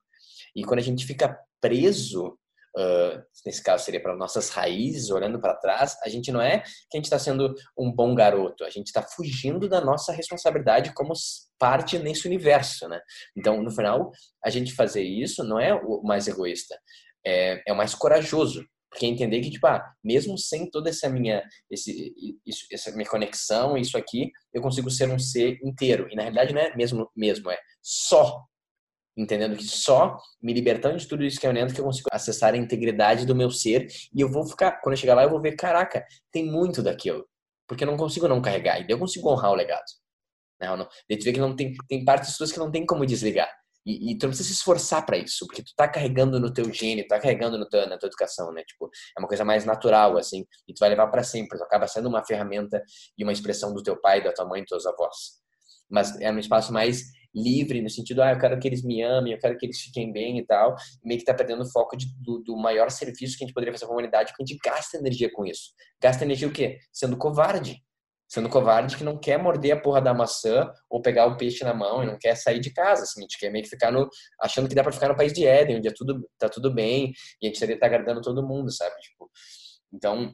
E 0.54 0.64
quando 0.64 0.80
a 0.80 0.83
gente 0.83 1.04
fica 1.04 1.38
preso, 1.61 2.28
uh, 2.75 3.23
nesse 3.45 3.62
caso 3.62 3.85
seria 3.85 4.00
para 4.00 4.16
nossas 4.16 4.49
raízes, 4.49 5.11
olhando 5.11 5.38
para 5.38 5.54
trás, 5.54 5.95
a 6.02 6.09
gente 6.09 6.33
não 6.33 6.40
é 6.40 6.61
que 6.61 6.95
a 6.95 6.97
gente 6.97 7.04
está 7.04 7.18
sendo 7.18 7.54
um 7.78 7.92
bom 7.92 8.14
garoto, 8.14 8.64
a 8.64 8.71
gente 8.71 8.87
está 8.87 9.02
fugindo 9.02 9.68
da 9.68 9.83
nossa 9.83 10.11
responsabilidade 10.11 10.95
como 10.95 11.12
parte 11.59 11.99
nesse 11.99 12.26
universo, 12.26 12.88
né? 12.88 12.99
Então, 13.37 13.62
no 13.62 13.71
final, 13.71 14.11
a 14.42 14.49
gente 14.49 14.73
fazer 14.73 15.02
isso 15.02 15.45
não 15.45 15.61
é 15.61 15.75
o 15.75 16.02
mais 16.02 16.28
egoísta, 16.28 16.78
é, 17.26 17.62
é 17.68 17.73
o 17.75 17.76
mais 17.76 17.95
corajoso, 17.95 18.64
porque 18.97 19.05
entender 19.05 19.43
que, 19.43 19.50
tipo, 19.50 19.67
ah, 19.67 19.93
mesmo 20.03 20.38
sem 20.38 20.71
toda 20.71 20.88
essa 20.88 21.07
minha, 21.07 21.43
esse, 21.71 22.15
isso, 22.47 22.67
essa 22.73 22.91
minha 22.93 23.07
conexão, 23.07 23.76
isso 23.76 23.99
aqui, 23.99 24.33
eu 24.55 24.62
consigo 24.62 24.91
ser 24.91 25.11
um 25.11 25.19
ser 25.19 25.59
inteiro. 25.62 26.09
E 26.11 26.17
na 26.17 26.23
realidade 26.23 26.55
não 26.55 26.62
é 26.62 26.75
mesmo, 26.75 27.11
mesmo 27.15 27.50
é 27.50 27.59
só. 27.83 28.43
Entendendo 29.15 29.55
que 29.55 29.65
só 29.65 30.17
me 30.43 30.55
libertando 30.55 30.97
de 30.97 31.07
tudo 31.07 31.25
isso 31.25 31.38
que 31.38 31.47
eu 31.47 31.50
entro 31.50 31.75
que 31.75 31.81
eu 31.81 31.85
consigo 31.85 32.09
acessar 32.11 32.55
a 32.55 32.57
integridade 32.57 33.26
do 33.26 33.37
meu 33.37 33.50
ser. 33.50 33.87
E 34.15 34.21
eu 34.21 34.31
vou 34.31 34.47
ficar, 34.47 34.81
quando 34.81 34.95
eu 34.95 34.99
chegar 34.99 35.15
lá, 35.15 35.25
eu 35.25 35.31
vou 35.31 35.43
ver, 35.43 35.57
caraca, 35.57 36.03
tem 36.33 36.47
muito 36.47 36.83
daquilo. 36.83 37.26
Porque 37.69 37.85
eu 37.85 37.88
não 37.88 37.99
consigo 37.99 38.26
não 38.26 38.41
carregar. 38.41 38.81
E 38.81 38.91
eu 38.91 38.99
consigo 38.99 39.31
honrar 39.31 39.50
o 39.53 39.55
legado. 39.55 39.85
Não, 40.59 40.75
não. 40.75 40.88
Daí 41.09 41.19
tu 41.19 41.25
vê 41.25 41.35
que 41.35 41.41
não 41.41 41.55
tem, 41.55 41.75
tem 41.87 42.03
partes 42.03 42.35
suas 42.35 42.50
que 42.50 42.59
não 42.59 42.71
tem 42.71 42.87
como 42.87 43.05
desligar. 43.05 43.50
E, 43.87 44.11
e, 44.11 44.19
tu 44.19 44.25
não 44.25 44.31
precisa 44.31 44.49
se 44.49 44.55
esforçar 44.55 45.07
para 45.07 45.16
isso, 45.16 45.47
porque 45.47 45.62
tu 45.62 45.73
tá 45.76 45.87
carregando 45.87 46.40
no 46.40 46.52
teu 46.52 46.73
gene, 46.73 47.07
tá 47.07 47.21
carregando 47.21 47.57
no 47.57 47.69
teu, 47.69 47.88
na 47.88 47.97
tua 47.97 48.09
educação, 48.09 48.52
né? 48.52 48.64
Tipo, 48.64 48.90
é 49.16 49.21
uma 49.21 49.28
coisa 49.28 49.45
mais 49.45 49.64
natural, 49.64 50.19
assim, 50.19 50.45
e 50.66 50.75
tu 50.75 50.81
vai 50.81 50.88
levar 50.88 51.07
para 51.07 51.23
sempre. 51.23 51.57
Tu 51.57 51.62
acaba 51.62 51.87
sendo 51.87 52.09
uma 52.09 52.25
ferramenta 52.25 52.83
e 53.16 53.23
uma 53.23 53.33
expressão 53.33 53.73
do 53.73 53.83
teu 53.83 54.00
pai, 54.00 54.23
da 54.25 54.33
tua 54.33 54.45
mãe, 54.45 54.62
dos 54.62 54.71
teus 54.71 54.87
avós. 54.87 55.16
mas 55.88 56.21
é 56.21 56.33
um 56.33 56.38
espaço 56.40 56.73
mais 56.73 57.05
livre, 57.37 57.83
no 57.83 57.90
sentido, 57.90 58.23
ah, 58.23 58.33
eu 58.33 58.38
quero 58.38 58.59
que 58.59 58.66
eles 58.66 58.83
me 58.83 59.02
amem, 59.02 59.35
eu 59.35 59.38
quero 59.38 59.57
que 59.59 59.66
eles 59.66 59.78
fiquem 59.78 60.11
bem 60.11 60.38
e 60.38 60.47
tal, 60.47 60.75
meio 61.05 61.21
que 61.21 61.26
tá 61.26 61.35
perdendo 61.35 61.62
o 61.62 61.71
foco 61.71 61.97
de, 61.97 62.07
do, 62.19 62.43
do, 62.43 62.57
maior 62.57 62.90
serviço 62.90 63.37
que 63.37 63.45
a 63.45 63.47
gente 63.47 63.55
poderia 63.55 63.75
fazer 63.75 63.85
à 63.85 63.88
comunidade, 63.88 64.31
porque 64.31 64.43
a 64.43 64.47
gente 64.47 64.59
gasta 64.64 64.97
energia 64.97 65.31
com 65.31 65.45
isso. 65.45 65.73
Gasta 66.00 66.25
energia 66.25 66.49
o 66.49 66.52
quê? 66.52 66.78
Sendo 66.93 67.16
covarde. 67.16 67.76
Sendo 68.28 68.49
covarde 68.49 68.97
que 68.97 69.04
não 69.04 69.18
quer 69.18 69.38
morder 69.38 69.73
a 69.73 69.80
porra 69.80 70.00
da 70.00 70.12
maçã 70.12 70.68
ou 70.90 71.00
pegar 71.00 71.26
o 71.26 71.37
peixe 71.37 71.62
na 71.64 71.73
mão 71.73 72.02
e 72.02 72.06
não 72.06 72.18
quer 72.18 72.35
sair 72.35 72.59
de 72.59 72.73
casa, 72.73 73.04
assim, 73.04 73.21
a 73.21 73.23
gente 73.23 73.38
quer 73.38 73.50
meio 73.50 73.62
que 73.62 73.71
ficar 73.71 73.92
no, 73.92 74.09
achando 74.40 74.68
que 74.68 74.75
dá 74.75 74.83
para 74.83 74.92
ficar 74.92 75.09
no 75.09 75.16
país 75.16 75.33
de 75.33 75.47
Éden, 75.47 75.78
onde 75.78 75.88
é 75.88 75.92
tudo, 75.95 76.28
tá 76.38 76.49
tudo 76.49 76.73
bem 76.73 77.12
e 77.40 77.47
a 77.47 77.49
gente 77.49 77.61
deveria 77.61 77.76
estar 77.76 77.88
tá 77.88 77.95
agradando 77.95 78.21
todo 78.21 78.47
mundo, 78.47 78.73
sabe? 78.73 78.95
Tipo, 79.00 79.30
então, 79.92 80.33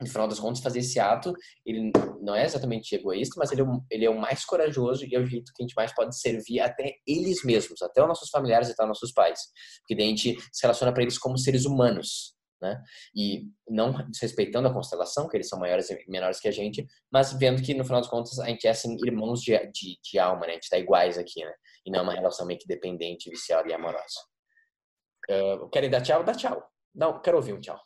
no 0.00 0.06
final 0.06 0.28
das 0.28 0.38
contas, 0.38 0.62
fazer 0.62 0.80
esse 0.80 1.00
ato, 1.00 1.32
ele 1.64 1.90
não 2.20 2.34
é 2.34 2.44
exatamente 2.44 2.94
egoísta, 2.94 3.34
mas 3.38 3.50
ele 3.50 3.62
é, 3.62 3.64
o, 3.64 3.82
ele 3.90 4.04
é 4.04 4.10
o 4.10 4.18
mais 4.18 4.44
corajoso 4.44 5.06
e 5.06 5.14
é 5.14 5.18
o 5.18 5.26
jeito 5.26 5.52
que 5.54 5.62
a 5.62 5.66
gente 5.66 5.74
mais 5.74 5.94
pode 5.94 6.18
servir 6.18 6.60
até 6.60 6.94
eles 7.06 7.42
mesmos, 7.44 7.80
até 7.80 8.02
os 8.02 8.08
nossos 8.08 8.28
familiares 8.28 8.68
e 8.68 8.72
até 8.72 8.82
os 8.82 8.88
nossos 8.88 9.12
pais. 9.12 9.40
Porque 9.80 9.94
daí 9.94 10.06
a 10.06 10.08
gente 10.10 10.36
se 10.52 10.62
relaciona 10.62 10.92
para 10.92 11.02
eles 11.02 11.18
como 11.18 11.38
seres 11.38 11.64
humanos, 11.64 12.35
né? 12.60 12.82
E 13.14 13.48
não 13.68 13.92
desrespeitando 14.10 14.68
a 14.68 14.72
constelação, 14.72 15.28
que 15.28 15.36
eles 15.36 15.48
são 15.48 15.58
maiores 15.58 15.90
e 15.90 16.04
menores 16.08 16.40
que 16.40 16.48
a 16.48 16.52
gente, 16.52 16.86
mas 17.10 17.32
vendo 17.32 17.62
que 17.62 17.74
no 17.74 17.84
final 17.84 18.00
das 18.00 18.10
contas 18.10 18.38
a 18.38 18.46
gente 18.46 18.66
é 18.66 18.70
assim, 18.70 18.96
irmãos 19.04 19.40
de, 19.40 19.56
de, 19.72 19.98
de 20.02 20.18
alma, 20.18 20.46
né? 20.46 20.52
A 20.52 20.54
gente 20.54 20.70
tá 20.70 20.78
iguais 20.78 21.18
aqui, 21.18 21.44
né? 21.44 21.52
E 21.84 21.90
não 21.90 22.00
é 22.00 22.02
uma 22.02 22.14
relação 22.14 22.46
meio 22.46 22.58
que 22.58 22.66
dependente, 22.66 23.30
viciada 23.30 23.68
e 23.68 23.72
amorosa. 23.72 24.20
Uh, 25.28 25.68
querem 25.70 25.90
dar 25.90 26.00
tchau? 26.00 26.22
Dá 26.24 26.34
tchau. 26.34 26.62
Não, 26.94 27.20
quero 27.20 27.36
ouvir 27.36 27.52
um 27.52 27.60
tchau. 27.60 27.78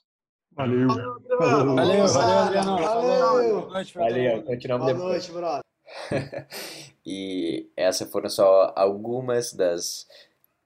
Valeu. 0.52 0.88
Valeu, 0.88 1.76
valeu, 1.76 2.06
valeu 2.06 2.38
Adriano. 2.38 2.76
Valeu. 2.76 3.70
Valeu, 3.94 4.42
continuamos 4.44 4.86
Boa 4.86 4.94
depois. 4.94 5.28
noite, 5.28 5.32
brother. 5.32 5.62
e 7.04 7.70
essas 7.76 8.10
foram 8.10 8.28
só 8.28 8.72
algumas 8.76 9.52
das, 9.52 10.06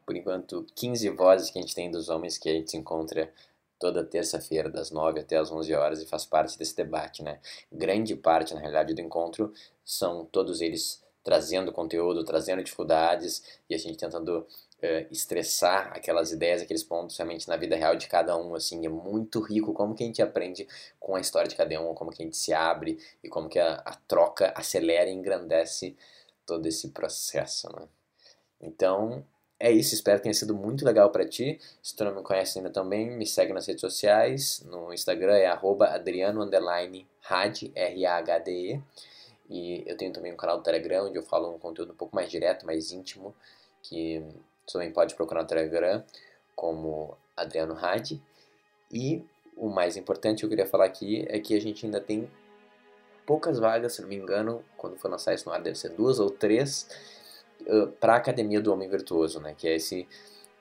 por 0.06 0.16
enquanto, 0.16 0.66
15 0.74 1.08
vozes 1.10 1.50
que 1.50 1.58
a 1.58 1.62
gente 1.62 1.74
tem 1.74 1.90
dos 1.90 2.08
homens 2.08 2.38
que 2.38 2.48
a 2.48 2.52
gente 2.52 2.70
se 2.70 2.76
encontra 2.76 3.32
toda 3.78 4.04
terça-feira, 4.04 4.70
das 4.70 4.90
9 4.90 5.20
até 5.20 5.36
as 5.36 5.50
11 5.50 5.74
horas, 5.74 6.02
e 6.02 6.06
faz 6.06 6.24
parte 6.24 6.58
desse 6.58 6.76
debate, 6.76 7.22
né? 7.22 7.40
Grande 7.72 8.14
parte, 8.16 8.54
na 8.54 8.60
realidade, 8.60 8.94
do 8.94 9.00
encontro 9.00 9.52
são 9.84 10.24
todos 10.24 10.60
eles 10.60 11.02
trazendo 11.22 11.72
conteúdo, 11.72 12.24
trazendo 12.24 12.62
dificuldades, 12.62 13.42
e 13.68 13.74
a 13.74 13.78
gente 13.78 13.96
tentando 13.96 14.40
uh, 14.40 15.06
estressar 15.10 15.90
aquelas 15.94 16.32
ideias, 16.32 16.60
aqueles 16.60 16.84
pontos 16.84 17.16
realmente 17.16 17.48
na 17.48 17.56
vida 17.56 17.74
real 17.74 17.96
de 17.96 18.06
cada 18.06 18.36
um, 18.36 18.54
assim, 18.54 18.84
é 18.84 18.88
muito 18.90 19.40
rico 19.40 19.72
como 19.72 19.94
que 19.94 20.04
a 20.04 20.06
gente 20.06 20.20
aprende 20.20 20.68
com 21.00 21.16
a 21.16 21.20
história 21.20 21.48
de 21.48 21.56
cada 21.56 21.80
um, 21.80 21.94
como 21.94 22.10
que 22.10 22.22
a 22.22 22.26
gente 22.26 22.36
se 22.36 22.52
abre 22.52 22.98
e 23.22 23.28
como 23.28 23.48
que 23.48 23.58
a, 23.58 23.76
a 23.84 23.94
troca 24.06 24.52
acelera 24.54 25.08
e 25.08 25.14
engrandece 25.14 25.96
todo 26.44 26.66
esse 26.66 26.90
processo, 26.90 27.68
né? 27.74 27.88
Então, 28.60 29.24
é 29.58 29.70
isso, 29.70 29.94
espero 29.94 30.18
que 30.18 30.24
tenha 30.24 30.34
sido 30.34 30.54
muito 30.54 30.84
legal 30.84 31.10
para 31.10 31.26
ti. 31.26 31.58
Se 31.82 31.94
tu 31.94 32.04
não 32.04 32.14
me 32.14 32.22
conhece 32.22 32.58
ainda 32.58 32.70
também, 32.70 33.10
me 33.10 33.26
segue 33.26 33.52
nas 33.52 33.66
redes 33.66 33.80
sociais. 33.80 34.64
No 34.66 34.92
Instagram 34.92 35.36
é 35.36 35.46
adriano__had, 35.46 37.02
R-A-H-D-E. 37.74 38.82
E 39.48 39.84
eu 39.86 39.96
tenho 39.96 40.12
também 40.12 40.32
um 40.32 40.36
canal 40.36 40.58
do 40.58 40.62
Telegram, 40.62 41.06
onde 41.06 41.18
eu 41.18 41.22
falo 41.22 41.54
um 41.54 41.58
conteúdo 41.58 41.92
um 41.92 41.96
pouco 41.96 42.14
mais 42.16 42.30
direto, 42.30 42.66
mais 42.66 42.90
íntimo, 42.90 43.34
que 43.82 44.22
você 44.66 44.72
também 44.72 44.90
pode 44.90 45.14
procurar 45.14 45.42
no 45.42 45.48
Telegram 45.48 46.02
como 46.56 47.16
Adriano 47.36 47.76
Hadi. 47.76 48.20
E 48.90 49.24
o 49.56 49.68
mais 49.68 49.96
importante 49.96 50.40
que 50.40 50.46
eu 50.46 50.50
queria 50.50 50.66
falar 50.66 50.86
aqui 50.86 51.24
é 51.28 51.38
que 51.38 51.56
a 51.56 51.60
gente 51.60 51.84
ainda 51.84 52.00
tem 52.00 52.28
poucas 53.26 53.58
vagas, 53.58 53.94
se 53.94 54.02
não 54.02 54.08
me 54.08 54.16
engano, 54.16 54.64
quando 54.76 54.96
for 54.96 55.10
lançar 55.10 55.34
isso 55.34 55.48
no 55.48 55.54
ar 55.54 55.62
deve 55.62 55.78
ser 55.78 55.90
duas 55.90 56.18
ou 56.18 56.30
três, 56.30 56.88
uh, 57.66 57.88
para 58.00 58.14
a 58.14 58.16
Academia 58.16 58.60
do 58.60 58.72
Homem 58.72 58.88
Virtuoso, 58.88 59.40
né? 59.40 59.54
Que 59.56 59.68
é 59.68 59.76
esse 59.76 60.06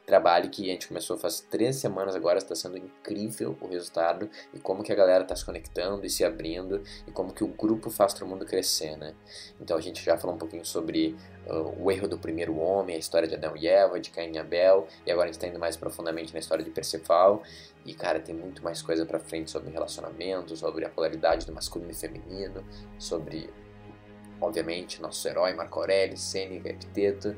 trabalho 0.06 0.50
que 0.50 0.70
a 0.70 0.74
gente 0.74 0.88
começou 0.88 1.18
faz 1.18 1.40
três 1.40 1.78
semanas 1.78 2.16
agora, 2.16 2.38
está 2.38 2.54
sendo 2.56 2.78
incrível 2.78 3.58
o 3.62 3.68
resultado 3.68 4.30
e 4.54 4.60
como 4.60 4.84
que 4.84 4.92
a 4.92 4.96
galera 4.96 5.24
está 5.24 5.36
se 5.36 5.46
conectando 5.46 6.06
e 6.06 6.10
se 6.10 6.26
abrindo 6.26 6.84
e 7.08 7.12
como 7.12 7.34
que 7.34 7.44
o 7.44 7.48
grupo 7.48 7.90
faz 7.90 8.14
todo 8.14 8.28
mundo 8.28 8.46
crescer, 8.46 8.98
né? 8.98 9.14
Então 9.62 9.78
a 9.78 9.82
gente 9.82 10.04
já 10.04 10.18
falou 10.18 10.36
um 10.36 10.40
pouquinho 10.40 10.66
sobre 10.66 11.16
uh, 11.48 11.82
o 11.82 11.90
erro 11.90 12.08
do 12.08 12.18
primeiro 12.18 12.58
homem, 12.58 12.96
a 12.96 13.00
história 13.00 13.28
de 13.28 13.36
Adão 13.36 13.56
e 13.56 13.68
Eva, 13.68 14.00
de 14.00 14.10
Caim 14.10 14.34
e 14.34 14.38
Abel 14.38 14.88
e 15.06 15.12
agora 15.12 15.26
a 15.26 15.32
gente 15.32 15.36
está 15.36 15.48
indo 15.48 15.60
mais 15.60 15.78
profundamente 15.78 16.34
na 16.34 16.40
história 16.40 16.64
de 16.64 16.72
Perceval 16.72 17.42
e 17.86 17.94
cara, 17.94 18.20
tem 18.20 18.36
muito 18.36 18.64
mais 18.64 18.82
coisa 18.82 19.06
para 19.06 19.20
frente 19.20 19.52
sobre 19.52 19.72
relacionamento, 19.72 20.56
sobre 20.56 20.86
a 20.86 20.90
polaridade 20.90 21.46
do 21.46 21.54
masculino 21.54 21.92
e 21.92 21.96
feminino, 21.96 22.64
sobre 22.98 23.50
obviamente 24.44 25.02
nosso 25.02 25.28
herói 25.28 25.54
Marco 25.54 25.80
Aurélio, 25.80 26.18
Sêneca, 26.18 26.70
Epiteto 26.70 27.36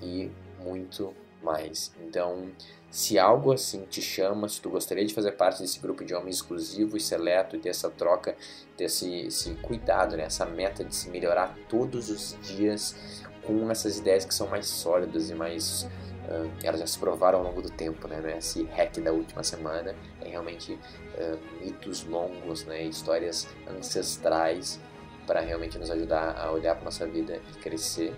e 0.00 0.30
muito 0.60 1.14
mais. 1.42 1.92
Então, 2.00 2.50
se 2.90 3.18
algo 3.18 3.52
assim 3.52 3.84
te 3.84 4.00
chama, 4.00 4.48
se 4.48 4.60
tu 4.60 4.70
gostaria 4.70 5.04
de 5.04 5.12
fazer 5.12 5.32
parte 5.32 5.60
desse 5.60 5.78
grupo 5.78 6.04
de 6.04 6.14
homens 6.14 6.36
exclusivo 6.36 6.96
e 6.96 7.00
seleto, 7.00 7.56
e 7.56 7.58
ter 7.58 7.68
essa 7.68 7.90
troca, 7.90 8.36
ter 8.76 8.84
esse, 8.84 9.54
cuidado, 9.62 10.16
né? 10.16 10.24
essa 10.24 10.46
meta 10.46 10.82
de 10.82 10.94
se 10.94 11.10
melhorar 11.10 11.54
todos 11.68 12.08
os 12.08 12.36
dias 12.42 12.96
com 13.42 13.70
essas 13.70 13.98
ideias 13.98 14.24
que 14.24 14.34
são 14.34 14.46
mais 14.46 14.66
sólidas 14.66 15.28
e 15.28 15.34
mais. 15.34 15.88
Uh, 16.24 16.50
elas 16.62 16.80
já 16.80 16.86
se 16.86 16.98
provaram 16.98 17.40
ao 17.40 17.44
longo 17.44 17.60
do 17.60 17.68
tempo, 17.68 18.08
né? 18.08 18.18
É 18.32 18.38
esse 18.38 18.62
hack 18.72 18.98
da 19.00 19.12
última 19.12 19.44
semana 19.44 19.94
é 20.22 20.28
realmente 20.30 20.72
uh, 20.72 21.38
mitos 21.62 22.02
longos, 22.04 22.64
né? 22.64 22.82
Histórias 22.84 23.46
ancestrais 23.68 24.80
para 25.26 25.40
realmente 25.40 25.78
nos 25.78 25.90
ajudar 25.90 26.36
a 26.38 26.50
olhar 26.50 26.74
para 26.74 26.84
nossa 26.84 27.06
vida 27.06 27.40
e 27.50 27.58
crescer. 27.58 28.14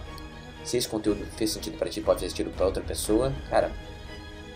Se 0.64 0.78
esse 0.78 0.90
conteúdo 0.90 1.24
fez 1.38 1.52
sentido 1.52 1.78
para 1.78 1.88
ti, 1.90 2.02
pode 2.02 2.20
fazer 2.20 2.30
sentido 2.30 2.50
para 2.56 2.66
outra 2.66 2.82
pessoa, 2.84 3.32
cara, 3.50 3.72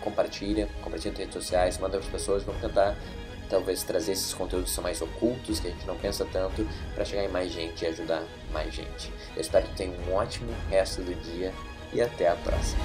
compartilha, 0.02 0.68
compartilha 0.82 1.12
nas 1.12 1.20
redes 1.20 1.34
sociais, 1.34 1.78
manda 1.78 1.98
para 1.98 2.06
as 2.06 2.12
pessoas, 2.12 2.42
vamos 2.42 2.60
tentar 2.60 2.96
talvez 3.48 3.82
trazer 3.82 4.12
esses 4.12 4.34
conteúdos 4.34 4.70
que 4.70 4.74
são 4.74 4.82
mais 4.82 5.00
ocultos, 5.00 5.60
que 5.60 5.68
a 5.68 5.70
gente 5.70 5.86
não 5.86 5.96
pensa 5.96 6.26
tanto, 6.32 6.66
para 6.94 7.04
chegar 7.04 7.24
em 7.24 7.28
mais 7.28 7.52
gente 7.52 7.84
e 7.84 7.86
ajudar 7.86 8.24
mais 8.50 8.74
gente. 8.74 9.12
Eu 9.36 9.42
espero 9.42 9.68
que 9.68 9.76
tenha 9.76 9.94
um 10.08 10.14
ótimo 10.14 10.50
resto 10.70 11.02
do 11.02 11.14
dia 11.14 11.52
e 11.92 12.00
até 12.00 12.28
a 12.28 12.36
próxima. 12.36 12.82